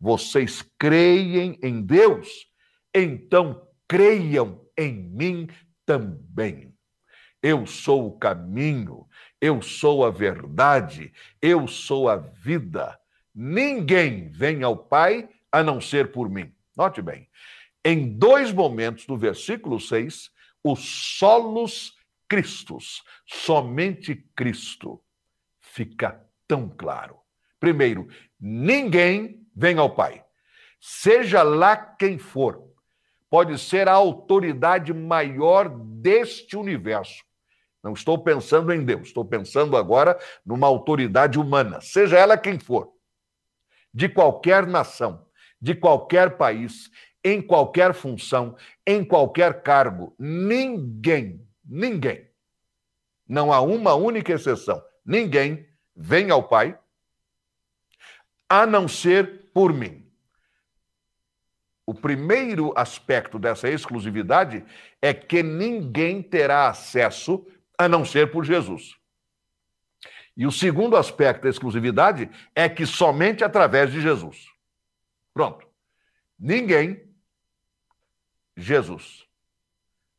Vocês 0.00 0.64
creem 0.78 1.58
em 1.62 1.82
Deus, 1.82 2.46
então 2.94 3.68
creiam 3.86 4.64
em 4.74 4.94
mim 5.10 5.48
também. 5.84 6.72
Eu 7.42 7.66
sou 7.66 8.06
o 8.06 8.18
caminho, 8.18 9.06
eu 9.40 9.60
sou 9.60 10.04
a 10.04 10.10
verdade, 10.10 11.12
eu 11.40 11.66
sou 11.66 12.08
a 12.08 12.16
vida. 12.16 12.98
Ninguém 13.34 14.28
vem 14.28 14.62
ao 14.62 14.76
Pai 14.76 15.28
a 15.50 15.62
não 15.62 15.80
ser 15.80 16.12
por 16.12 16.30
mim. 16.30 16.54
Note 16.76 17.02
bem, 17.02 17.28
em 17.84 18.16
dois 18.16 18.52
momentos 18.52 19.06
do 19.06 19.16
versículo 19.16 19.80
6, 19.80 20.30
os 20.62 21.18
solos 21.18 21.96
Cristos, 22.28 23.02
somente 23.26 24.14
Cristo 24.34 25.02
fica 25.60 26.24
tão 26.48 26.68
claro. 26.68 27.18
Primeiro, 27.60 28.08
ninguém 28.40 29.46
vem 29.54 29.78
ao 29.78 29.94
Pai, 29.94 30.24
seja 30.80 31.42
lá 31.42 31.76
quem 31.76 32.16
for, 32.16 32.62
pode 33.28 33.58
ser 33.58 33.88
a 33.88 33.92
autoridade 33.92 34.94
maior 34.94 35.68
deste 35.68 36.56
universo. 36.56 37.22
Não 37.82 37.92
estou 37.92 38.16
pensando 38.22 38.72
em 38.72 38.84
Deus, 38.84 39.08
estou 39.08 39.24
pensando 39.24 39.76
agora 39.76 40.18
numa 40.46 40.66
autoridade 40.66 41.38
humana, 41.38 41.80
seja 41.80 42.16
ela 42.16 42.38
quem 42.38 42.58
for, 42.58 42.92
de 43.92 44.08
qualquer 44.08 44.66
nação, 44.66 45.26
de 45.60 45.74
qualquer 45.74 46.36
país, 46.36 46.90
em 47.24 47.42
qualquer 47.42 47.92
função, 47.92 48.56
em 48.86 49.04
qualquer 49.04 49.62
cargo. 49.62 50.14
Ninguém, 50.18 51.44
ninguém, 51.64 52.28
não 53.26 53.52
há 53.52 53.60
uma 53.60 53.94
única 53.94 54.32
exceção, 54.32 54.82
ninguém 55.04 55.66
vem 55.94 56.30
ao 56.30 56.46
Pai 56.46 56.78
a 58.48 58.66
não 58.66 58.86
ser 58.86 59.50
por 59.52 59.72
mim. 59.72 60.06
O 61.84 61.94
primeiro 61.94 62.72
aspecto 62.76 63.38
dessa 63.38 63.68
exclusividade 63.68 64.64
é 65.00 65.12
que 65.12 65.42
ninguém 65.42 66.22
terá 66.22 66.68
acesso 66.68 67.44
a 67.78 67.88
não 67.88 68.04
ser 68.04 68.30
por 68.30 68.44
Jesus. 68.44 68.94
E 70.36 70.46
o 70.46 70.52
segundo 70.52 70.96
aspecto 70.96 71.42
da 71.42 71.50
exclusividade 71.50 72.30
é 72.54 72.68
que 72.68 72.86
somente 72.86 73.44
através 73.44 73.92
de 73.92 74.00
Jesus. 74.00 74.48
Pronto. 75.34 75.66
Ninguém, 76.38 77.02
Jesus. 78.56 79.26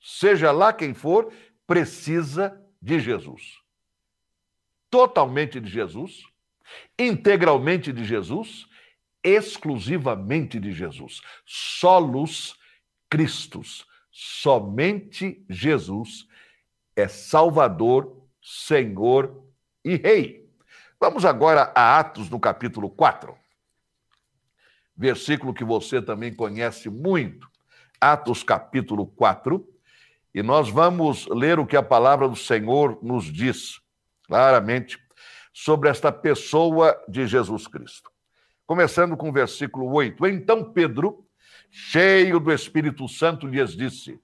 Seja 0.02 0.52
lá 0.52 0.72
quem 0.72 0.94
for, 0.94 1.34
precisa 1.66 2.62
de 2.82 3.00
Jesus 3.00 3.64
totalmente 4.94 5.60
de 5.60 5.72
Jesus, 5.72 6.24
integralmente 7.00 7.92
de 7.92 8.06
Jesus, 8.06 8.68
exclusivamente 9.24 10.60
de 10.60 10.72
Jesus. 10.72 11.20
Solos 11.44 12.56
Cristos. 13.10 13.88
Somente 14.12 15.44
Jesus 15.50 16.28
é 16.96 17.08
Salvador, 17.08 18.16
Senhor 18.42 19.44
e 19.84 19.96
Rei. 19.96 20.50
Vamos 21.00 21.26
agora 21.26 21.72
a 21.76 22.00
Atos 22.00 22.30
no 22.30 22.40
capítulo 22.40 22.90
4. 22.90 23.36
Versículo 24.96 25.54
que 25.54 25.64
você 25.64 26.02
também 26.02 26.34
conhece 26.34 26.90
muito. 26.90 27.50
Atos 28.00 28.44
capítulo 28.44 29.08
4. 29.08 29.68
E 30.34 30.42
nós 30.42 30.70
vamos 30.70 31.28
ler 31.28 31.60
o 31.60 31.66
que 31.66 31.76
a 31.76 31.84
palavra 31.84 32.28
do 32.28 32.36
Senhor 32.36 32.98
nos 33.02 33.26
diz 33.26 33.82
claramente 34.28 34.98
sobre 35.54 35.90
esta 35.90 36.12
pessoa 36.12 37.00
de 37.08 37.28
Jesus 37.28 37.68
Cristo. 37.68 38.12
Começando 38.66 39.16
com 39.16 39.30
o 39.30 39.34
versículo 39.34 39.92
8. 39.92 40.26
Então 40.28 40.72
Pedro, 40.72 41.26
cheio 41.70 42.40
do 42.40 42.52
Espírito 42.52 43.08
Santo, 43.08 43.46
lhes 43.46 43.76
disse: 43.76 44.20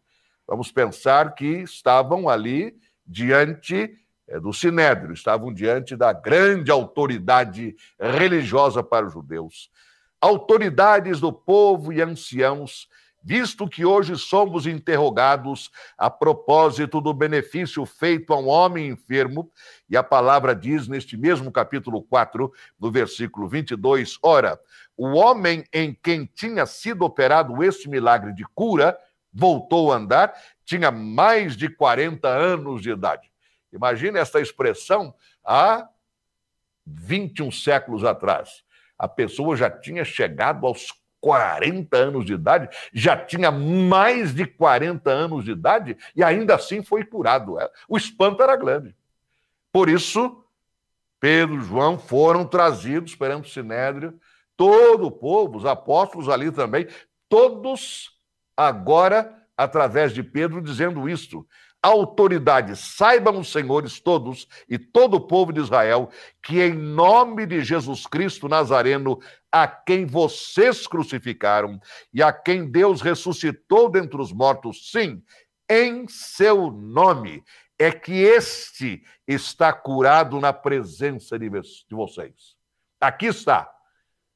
Vamos 0.50 0.72
pensar 0.72 1.36
que 1.36 1.46
estavam 1.46 2.28
ali 2.28 2.76
diante 3.06 3.94
é, 4.28 4.40
do 4.40 4.52
sinédrio, 4.52 5.14
estavam 5.14 5.54
diante 5.54 5.96
da 5.96 6.12
grande 6.12 6.72
autoridade 6.72 7.76
religiosa 8.00 8.82
para 8.82 9.06
os 9.06 9.14
judeus. 9.14 9.70
Autoridades 10.20 11.20
do 11.20 11.32
povo 11.32 11.94
e 11.94 12.02
anciãos 12.02 12.90
visto 13.22 13.68
que 13.68 13.86
hoje 13.86 14.18
somos 14.18 14.66
interrogados 14.66 15.70
a 15.98 16.10
propósito 16.10 17.02
do 17.02 17.14
benefício 17.14 17.86
feito 17.86 18.34
a 18.34 18.40
um 18.40 18.48
homem 18.48 18.88
enfermo, 18.88 19.52
e 19.90 19.98
a 19.98 20.02
palavra 20.02 20.56
diz 20.56 20.88
neste 20.88 21.18
mesmo 21.18 21.52
capítulo 21.52 22.02
4, 22.02 22.52
no 22.80 22.90
versículo 22.90 23.48
22, 23.48 24.18
ora, 24.24 24.60
o 24.98 25.10
homem 25.10 25.64
em 25.74 25.94
quem 25.94 26.26
tinha 26.26 26.66
sido 26.66 27.04
operado 27.04 27.62
este 27.64 27.90
milagre 27.90 28.34
de 28.34 28.46
cura 28.56 28.98
voltou 29.32 29.92
a 29.92 29.98
andar, 29.98 30.34
tinha 30.66 30.92
mais 30.92 31.56
de 31.56 31.70
40 31.70 32.28
anos 32.28 32.82
de 32.82 32.92
idade. 32.92 33.32
Imagine 33.72 34.20
essa 34.20 34.40
expressão 34.40 35.14
há 35.44 35.88
21 36.86 37.52
séculos 37.52 38.04
atrás. 38.04 38.64
A 38.98 39.08
pessoa 39.08 39.56
já 39.56 39.70
tinha 39.70 40.04
chegado 40.04 40.66
aos 40.66 40.92
40 41.22 41.96
anos 41.98 42.26
de 42.26 42.34
idade, 42.34 42.70
já 42.94 43.16
tinha 43.16 43.52
mais 43.52 44.34
de 44.34 44.46
40 44.46 45.10
anos 45.10 45.46
de 45.46 45.52
idade 45.52 45.98
e 46.16 46.24
ainda 46.24 46.56
assim 46.56 46.82
foi 46.84 47.04
curado. 47.04 47.58
O 47.88 47.98
espanto 47.98 48.42
era 48.42 48.56
grande. 48.56 48.96
Por 49.72 49.90
isso, 49.90 50.44
Pedro 51.20 51.60
e 51.60 51.64
João 51.64 51.98
foram 51.98 52.46
trazidos 52.46 53.16
perante 53.16 53.50
o 53.50 53.54
Sinédrio, 53.54 54.20
todo 54.56 55.08
o 55.08 55.12
povo, 55.12 55.58
os 55.58 55.66
apóstolos 55.66 56.30
ali 56.30 56.52
também, 56.52 56.88
todos 57.28 58.19
agora, 58.60 59.34
através 59.56 60.14
de 60.14 60.22
Pedro, 60.22 60.62
dizendo 60.62 61.08
isto 61.08 61.48
autoridade, 61.82 62.76
saibam 62.76 63.40
os 63.40 63.54
senhores 63.54 64.02
todos 64.02 64.48
e 64.68 64.78
todo 64.78 65.16
o 65.16 65.22
povo 65.22 65.54
de 65.54 65.62
Israel 65.62 66.10
que 66.44 66.62
em 66.62 66.74
nome 66.74 67.46
de 67.46 67.64
Jesus 67.64 68.06
Cristo 68.06 68.50
Nazareno, 68.50 69.18
a 69.50 69.66
quem 69.66 70.06
vocês 70.06 70.86
crucificaram 70.86 71.80
e 72.14 72.22
a 72.22 72.34
quem 72.34 72.70
Deus 72.70 73.02
ressuscitou 73.02 73.90
dentre 73.90 74.22
os 74.22 74.34
mortos, 74.34 74.92
sim, 74.92 75.24
em 75.70 76.06
seu 76.10 76.70
nome, 76.70 77.44
é 77.78 77.92
que 77.94 78.12
este 78.12 79.02
está 79.26 79.72
curado 79.72 80.38
na 80.42 80.52
presença 80.52 81.40
de 81.40 81.50
vocês. 81.92 82.58
Aqui 83.00 83.28
está. 83.28 83.72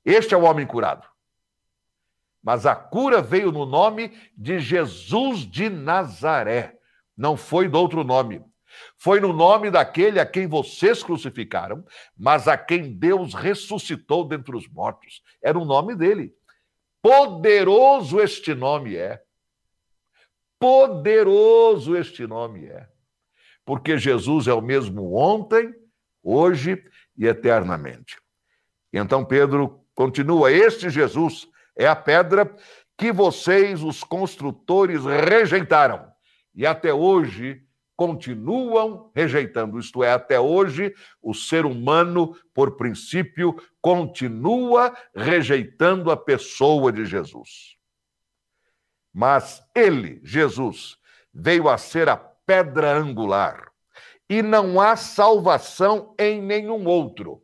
Este 0.05 0.33
é 0.33 0.37
o 0.37 0.43
homem 0.43 0.65
curado. 0.65 1.12
Mas 2.43 2.65
a 2.65 2.75
cura 2.75 3.21
veio 3.21 3.51
no 3.51 3.65
nome 3.65 4.11
de 4.37 4.59
Jesus 4.59 5.39
de 5.49 5.69
Nazaré 5.69 6.77
não 7.15 7.37
foi 7.37 7.69
do 7.69 7.79
outro 7.79 8.03
nome. 8.03 8.43
Foi 8.97 9.19
no 9.19 9.31
nome 9.31 9.69
daquele 9.69 10.19
a 10.19 10.25
quem 10.25 10.47
vocês 10.47 11.03
crucificaram, 11.03 11.85
mas 12.17 12.47
a 12.47 12.57
quem 12.57 12.91
Deus 12.91 13.33
ressuscitou 13.33 14.27
dentre 14.27 14.55
os 14.55 14.67
mortos. 14.67 15.21
Era 15.41 15.57
o 15.57 15.65
nome 15.65 15.95
dele. 15.95 16.33
Poderoso 17.01 18.19
este 18.19 18.53
nome 18.53 18.95
é. 18.95 19.21
Poderoso 20.59 21.95
este 21.95 22.25
nome 22.25 22.65
é. 22.65 22.87
Porque 23.65 23.97
Jesus 23.97 24.47
é 24.47 24.53
o 24.53 24.61
mesmo 24.61 25.13
ontem, 25.15 25.73
hoje 26.21 26.83
e 27.17 27.27
eternamente. 27.27 28.17
Então 28.91 29.23
Pedro 29.23 29.85
continua: 29.93 30.51
Este 30.51 30.89
Jesus 30.89 31.47
é 31.75 31.87
a 31.87 31.95
pedra 31.95 32.53
que 32.97 33.11
vocês, 33.11 33.83
os 33.83 34.03
construtores, 34.03 35.03
rejeitaram 35.03 36.11
e 36.53 36.65
até 36.65 36.93
hoje 36.93 37.63
continuam 37.95 39.11
rejeitando. 39.15 39.79
Isto 39.79 40.03
é, 40.03 40.11
até 40.11 40.39
hoje, 40.39 40.93
o 41.21 41.33
ser 41.33 41.65
humano, 41.65 42.35
por 42.53 42.75
princípio, 42.75 43.55
continua 43.81 44.95
rejeitando 45.15 46.11
a 46.11 46.17
pessoa 46.17 46.91
de 46.91 47.05
Jesus. 47.05 47.77
Mas 49.13 49.61
ele, 49.75 50.19
Jesus, 50.23 50.97
veio 51.33 51.69
a 51.69 51.77
ser 51.77 52.09
a 52.09 52.17
pedra 52.17 52.93
angular, 52.93 53.71
e 54.29 54.41
não 54.41 54.81
há 54.81 54.95
salvação 54.95 56.15
em 56.17 56.41
nenhum 56.41 56.85
outro. 56.85 57.43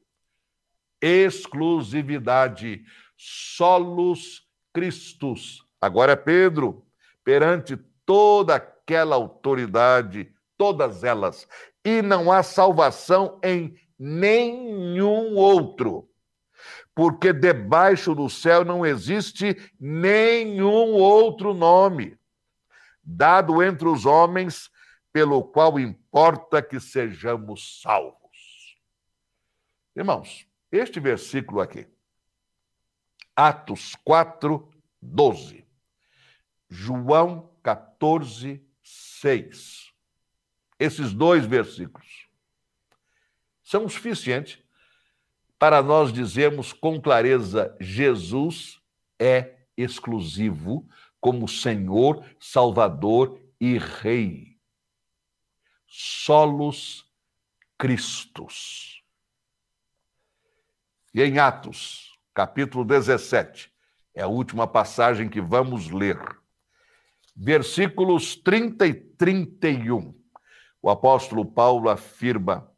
Exclusividade, 1.01 2.83
solos 3.21 4.47
Christus. 4.73 5.61
Agora 5.81 6.13
é 6.13 6.15
Pedro, 6.15 6.85
perante 7.21 7.75
toda 8.05 8.55
aquela 8.55 9.17
autoridade, 9.17 10.31
todas 10.57 11.03
elas, 11.03 11.45
e 11.83 12.01
não 12.01 12.31
há 12.31 12.41
salvação 12.41 13.39
em 13.43 13.75
nenhum 13.97 15.35
outro. 15.35 16.09
Porque 16.95 17.33
debaixo 17.33 18.15
do 18.15 18.29
céu 18.29 18.63
não 18.63 18.85
existe 18.85 19.55
nenhum 19.79 20.93
outro 20.93 21.53
nome 21.53 22.17
dado 23.03 23.63
entre 23.63 23.87
os 23.87 24.05
homens 24.05 24.69
pelo 25.11 25.43
qual 25.43 25.79
importa 25.79 26.61
que 26.61 26.79
sejamos 26.79 27.81
salvos. 27.81 28.77
Irmãos, 29.95 30.47
este 30.71 30.99
versículo 30.99 31.59
aqui, 31.59 31.87
Atos 33.39 33.95
4, 34.03 34.69
12, 35.01 35.65
João 36.67 37.49
14, 37.63 38.61
6. 38.83 39.93
Esses 40.77 41.13
dois 41.13 41.45
versículos 41.45 42.27
são 43.63 43.85
o 43.85 43.89
suficiente 43.89 44.61
para 45.57 45.81
nós 45.81 46.11
dizermos 46.11 46.73
com 46.73 47.01
clareza: 47.01 47.73
Jesus 47.79 48.81
é 49.17 49.59
exclusivo 49.77 50.85
como 51.21 51.47
Senhor, 51.47 52.21
Salvador 52.41 53.39
e 53.57 53.77
Rei. 53.77 54.59
Solos 55.87 57.09
Cristos. 57.77 59.01
E 61.13 61.23
em 61.23 61.39
Atos, 61.39 62.08
capítulo 62.39 62.85
17, 62.85 63.69
é 64.15 64.21
a 64.21 64.27
última 64.27 64.65
passagem 64.65 65.27
que 65.27 65.41
vamos 65.41 65.91
ler. 65.91 66.17
Versículos 67.35 68.33
30 68.37 68.87
e 68.87 68.93
31. 68.93 70.15
O 70.81 70.89
apóstolo 70.89 71.43
Paulo 71.43 71.89
afirma: 71.89 72.71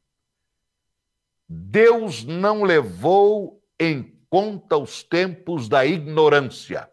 Deus 1.47 2.23
não 2.23 2.63
levou 2.63 3.63
em 3.79 4.19
conta 4.31 4.77
os 4.77 5.03
tempos 5.03 5.69
da 5.69 5.85
ignorância, 5.85 6.89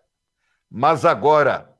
mas 0.70 1.06
agora 1.06 1.74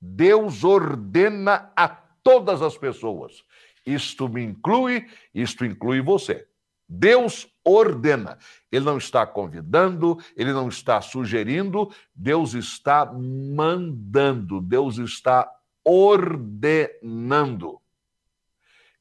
Deus 0.00 0.62
ordena 0.62 1.72
a 1.74 1.88
todas 1.88 2.62
as 2.62 2.78
pessoas. 2.78 3.42
Isto 3.84 4.28
me 4.28 4.44
inclui, 4.44 5.10
isto 5.34 5.64
inclui 5.64 6.00
você. 6.00 6.46
Deus 6.88 7.48
ordena. 7.64 8.38
Ele 8.70 8.84
não 8.84 8.98
está 8.98 9.26
convidando, 9.26 10.18
ele 10.36 10.52
não 10.52 10.68
está 10.68 11.00
sugerindo, 11.00 11.90
Deus 12.14 12.54
está 12.54 13.06
mandando, 13.06 14.60
Deus 14.60 14.98
está 14.98 15.50
ordenando. 15.84 17.00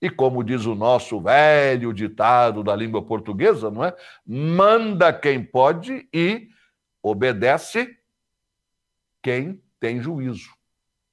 E 0.02 0.10
como 0.10 0.44
diz 0.44 0.66
o 0.66 0.76
nosso 0.76 1.22
velho 1.22 1.94
ditado 1.94 2.62
da 2.62 2.76
língua 2.76 3.02
portuguesa, 3.06 3.72
não 3.72 3.86
é? 3.86 3.96
Manda 4.26 5.14
quem 5.14 5.42
pode 5.44 6.10
e 6.14 6.50
obedece 7.02 7.98
quem 9.22 9.64
tem 9.80 10.02
juízo. 10.02 10.50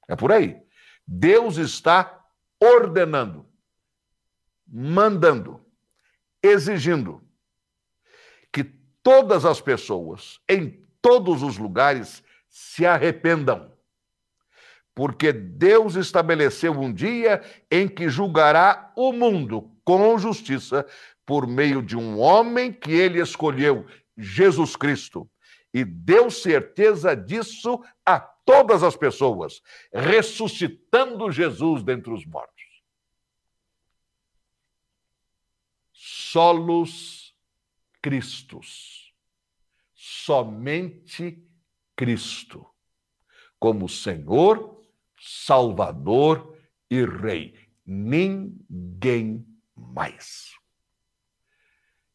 É 0.09 0.15
por 0.15 0.31
aí. 0.31 0.61
Deus 1.07 1.57
está 1.57 2.21
ordenando, 2.59 3.45
mandando, 4.67 5.65
exigindo 6.41 7.21
que 8.51 8.63
todas 9.03 9.45
as 9.45 9.61
pessoas, 9.61 10.39
em 10.47 10.85
todos 11.01 11.43
os 11.43 11.57
lugares, 11.57 12.23
se 12.49 12.85
arrependam 12.85 13.71
porque 14.93 15.31
Deus 15.31 15.95
estabeleceu 15.95 16.73
um 16.73 16.93
dia 16.93 17.41
em 17.69 17.87
que 17.87 18.09
julgará 18.09 18.91
o 18.95 19.13
mundo 19.13 19.71
com 19.83 20.17
justiça 20.17 20.85
por 21.25 21.47
meio 21.47 21.81
de 21.81 21.97
um 21.97 22.19
homem 22.19 22.71
que 22.73 22.91
ele 22.91 23.21
escolheu, 23.21 23.85
Jesus 24.17 24.75
Cristo. 24.75 25.29
E 25.73 25.85
deu 25.85 26.29
certeza 26.29 27.15
disso 27.15 27.81
a 28.05 28.19
todas 28.19 28.83
as 28.83 28.95
pessoas, 28.97 29.61
ressuscitando 29.93 31.31
Jesus 31.31 31.83
dentre 31.83 32.11
os 32.11 32.25
mortos. 32.25 32.60
Solos 36.31 37.35
Cristos. 38.01 39.13
Somente 39.93 41.45
Cristo. 41.93 42.65
Como 43.59 43.89
Senhor 43.89 44.81
Salvador 45.19 46.57
e 46.89 47.03
Rei. 47.03 47.53
Ninguém 47.85 49.45
mais. 49.75 50.53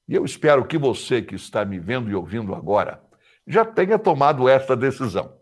E 0.09 0.15
eu 0.15 0.25
espero 0.25 0.67
que 0.67 0.79
você 0.79 1.21
que 1.21 1.35
está 1.35 1.63
me 1.67 1.79
vendo 1.79 2.11
e 2.11 2.15
ouvindo 2.15 2.55
agora 2.55 3.05
já 3.47 3.67
tenha 3.67 3.99
tomado 3.99 4.49
esta 4.49 4.75
decisão. 4.75 5.36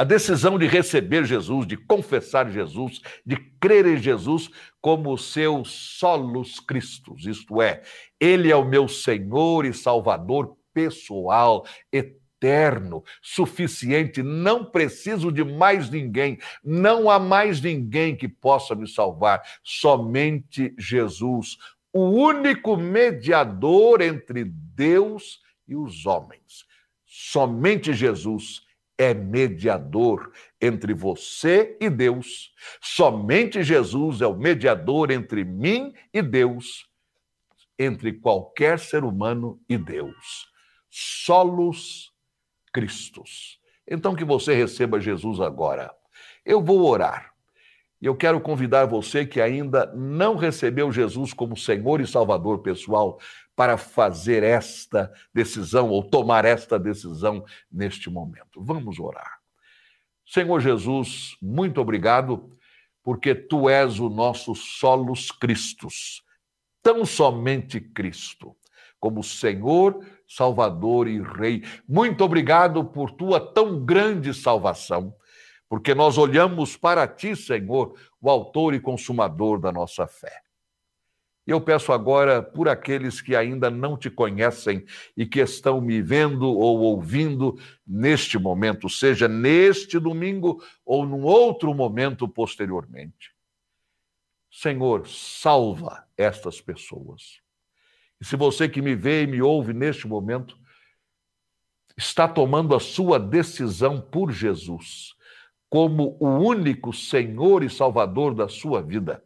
A 0.00 0.04
decisão 0.04 0.56
de 0.56 0.68
receber 0.68 1.24
Jesus, 1.24 1.66
de 1.66 1.76
confessar 1.76 2.48
Jesus, 2.52 3.00
de 3.26 3.34
crer 3.60 3.84
em 3.84 3.96
Jesus 3.96 4.48
como 4.80 5.18
seu 5.18 5.64
solos 5.64 6.60
Cristos, 6.60 7.26
isto 7.26 7.60
é, 7.60 7.82
Ele 8.20 8.48
é 8.48 8.54
o 8.54 8.64
meu 8.64 8.86
Senhor 8.86 9.66
e 9.66 9.74
Salvador 9.74 10.56
pessoal, 10.72 11.66
eterno, 11.92 13.02
suficiente, 13.20 14.22
não 14.22 14.64
preciso 14.64 15.32
de 15.32 15.42
mais 15.42 15.90
ninguém, 15.90 16.38
não 16.62 17.10
há 17.10 17.18
mais 17.18 17.60
ninguém 17.60 18.14
que 18.14 18.28
possa 18.28 18.76
me 18.76 18.86
salvar, 18.86 19.42
somente 19.64 20.72
Jesus, 20.78 21.56
o 21.92 22.04
único 22.04 22.76
mediador 22.76 24.00
entre 24.00 24.44
Deus 24.44 25.40
e 25.66 25.74
os 25.74 26.06
homens. 26.06 26.64
Somente 27.04 27.92
Jesus 27.92 28.67
é 28.98 29.14
mediador 29.14 30.32
entre 30.60 30.92
você 30.92 31.76
e 31.80 31.88
Deus. 31.88 32.52
Somente 32.82 33.62
Jesus 33.62 34.20
é 34.20 34.26
o 34.26 34.36
mediador 34.36 35.12
entre 35.12 35.44
mim 35.44 35.94
e 36.12 36.20
Deus, 36.20 36.86
entre 37.78 38.12
qualquer 38.12 38.78
ser 38.80 39.04
humano 39.04 39.60
e 39.68 39.78
Deus. 39.78 40.48
Solos 40.90 42.12
Cristos. 42.72 43.60
Então 43.86 44.14
que 44.14 44.24
você 44.24 44.52
receba 44.52 45.00
Jesus 45.00 45.40
agora. 45.40 45.94
Eu 46.44 46.60
vou 46.60 46.84
orar. 46.84 47.32
E 48.00 48.06
eu 48.06 48.14
quero 48.14 48.40
convidar 48.40 48.86
você 48.86 49.26
que 49.26 49.40
ainda 49.40 49.92
não 49.94 50.36
recebeu 50.36 50.92
Jesus 50.92 51.32
como 51.32 51.56
Senhor 51.56 52.00
e 52.00 52.06
Salvador 52.06 52.60
pessoal 52.60 53.18
para 53.58 53.76
fazer 53.76 54.44
esta 54.44 55.12
decisão 55.34 55.90
ou 55.90 56.00
tomar 56.00 56.44
esta 56.44 56.78
decisão 56.78 57.44
neste 57.68 58.08
momento. 58.08 58.62
Vamos 58.62 59.00
orar. 59.00 59.40
Senhor 60.24 60.60
Jesus, 60.60 61.36
muito 61.42 61.80
obrigado, 61.80 62.56
porque 63.02 63.34
tu 63.34 63.68
és 63.68 63.98
o 63.98 64.08
nosso 64.08 64.54
solos 64.54 65.32
Cristos, 65.32 66.22
tão 66.80 67.04
somente 67.04 67.80
Cristo, 67.80 68.54
como 69.00 69.24
Senhor 69.24 70.06
Salvador 70.24 71.08
e 71.08 71.20
Rei. 71.20 71.64
Muito 71.88 72.22
obrigado 72.22 72.84
por 72.84 73.10
tua 73.10 73.40
tão 73.40 73.84
grande 73.84 74.32
salvação, 74.32 75.12
porque 75.68 75.96
nós 75.96 76.16
olhamos 76.16 76.76
para 76.76 77.08
ti, 77.08 77.34
Senhor, 77.34 77.98
o 78.20 78.30
autor 78.30 78.72
e 78.72 78.78
consumador 78.78 79.58
da 79.58 79.72
nossa 79.72 80.06
fé. 80.06 80.47
Eu 81.48 81.62
peço 81.62 81.94
agora 81.94 82.42
por 82.42 82.68
aqueles 82.68 83.22
que 83.22 83.34
ainda 83.34 83.70
não 83.70 83.96
te 83.96 84.10
conhecem 84.10 84.84
e 85.16 85.24
que 85.24 85.40
estão 85.40 85.80
me 85.80 86.02
vendo 86.02 86.46
ou 86.46 86.80
ouvindo 86.80 87.58
neste 87.86 88.38
momento, 88.38 88.86
seja 88.86 89.26
neste 89.26 89.98
domingo 89.98 90.62
ou 90.84 91.06
num 91.06 91.22
outro 91.22 91.72
momento 91.72 92.28
posteriormente. 92.28 93.34
Senhor, 94.50 95.08
salva 95.08 96.06
estas 96.18 96.60
pessoas. 96.60 97.40
E 98.20 98.26
se 98.26 98.36
você 98.36 98.68
que 98.68 98.82
me 98.82 98.94
vê 98.94 99.22
e 99.22 99.26
me 99.26 99.40
ouve 99.40 99.72
neste 99.72 100.06
momento 100.06 100.54
está 101.96 102.28
tomando 102.28 102.74
a 102.74 102.80
sua 102.80 103.18
decisão 103.18 104.02
por 104.02 104.30
Jesus, 104.30 105.14
como 105.70 106.14
o 106.20 106.28
único 106.28 106.92
Senhor 106.92 107.62
e 107.62 107.70
Salvador 107.70 108.34
da 108.34 108.48
sua 108.48 108.82
vida. 108.82 109.24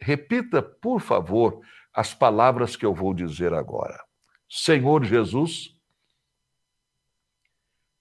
Repita, 0.00 0.62
por 0.62 1.00
favor, 1.00 1.60
as 1.92 2.14
palavras 2.14 2.76
que 2.76 2.86
eu 2.86 2.94
vou 2.94 3.12
dizer 3.12 3.52
agora. 3.52 4.02
Senhor 4.48 5.04
Jesus, 5.04 5.76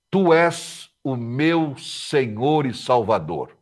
tu 0.10 0.34
és 0.34 0.90
o 1.04 1.16
meu 1.16 1.78
Senhor 1.78 2.66
e 2.66 2.74
Salvador. 2.74 3.58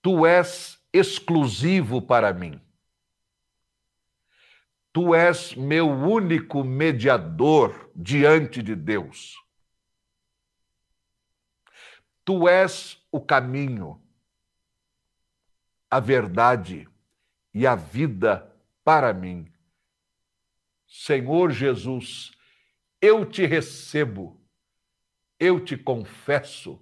Tu 0.00 0.24
és 0.24 0.80
exclusivo 0.92 2.00
para 2.00 2.32
mim. 2.32 2.60
Tu 4.92 5.14
és 5.14 5.54
meu 5.54 5.88
único 5.88 6.64
mediador 6.64 7.90
diante 7.94 8.62
de 8.62 8.74
Deus. 8.74 9.36
Tu 12.24 12.48
és 12.48 13.04
o 13.12 13.20
caminho, 13.20 14.00
a 15.90 16.00
verdade 16.00 16.88
e 17.54 17.66
a 17.66 17.74
vida 17.74 18.54
para 18.84 19.12
mim. 19.12 19.50
Senhor 20.86 21.50
Jesus, 21.50 22.32
eu 23.00 23.24
te 23.24 23.44
recebo, 23.44 24.40
eu 25.38 25.64
te 25.64 25.76
confesso 25.76 26.80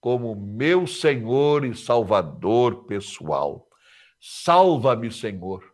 como 0.00 0.34
meu 0.34 0.86
Senhor 0.86 1.64
e 1.64 1.76
Salvador 1.76 2.84
pessoal. 2.86 3.68
Salva-me, 4.20 5.12
Senhor. 5.12 5.72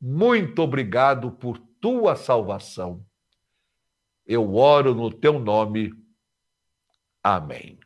Muito 0.00 0.60
obrigado 0.60 1.32
por 1.32 1.58
tua 1.80 2.14
salvação. 2.14 3.04
Eu 4.26 4.54
oro 4.54 4.94
no 4.94 5.10
teu 5.10 5.38
nome. 5.38 5.92
Amém. 7.22 7.78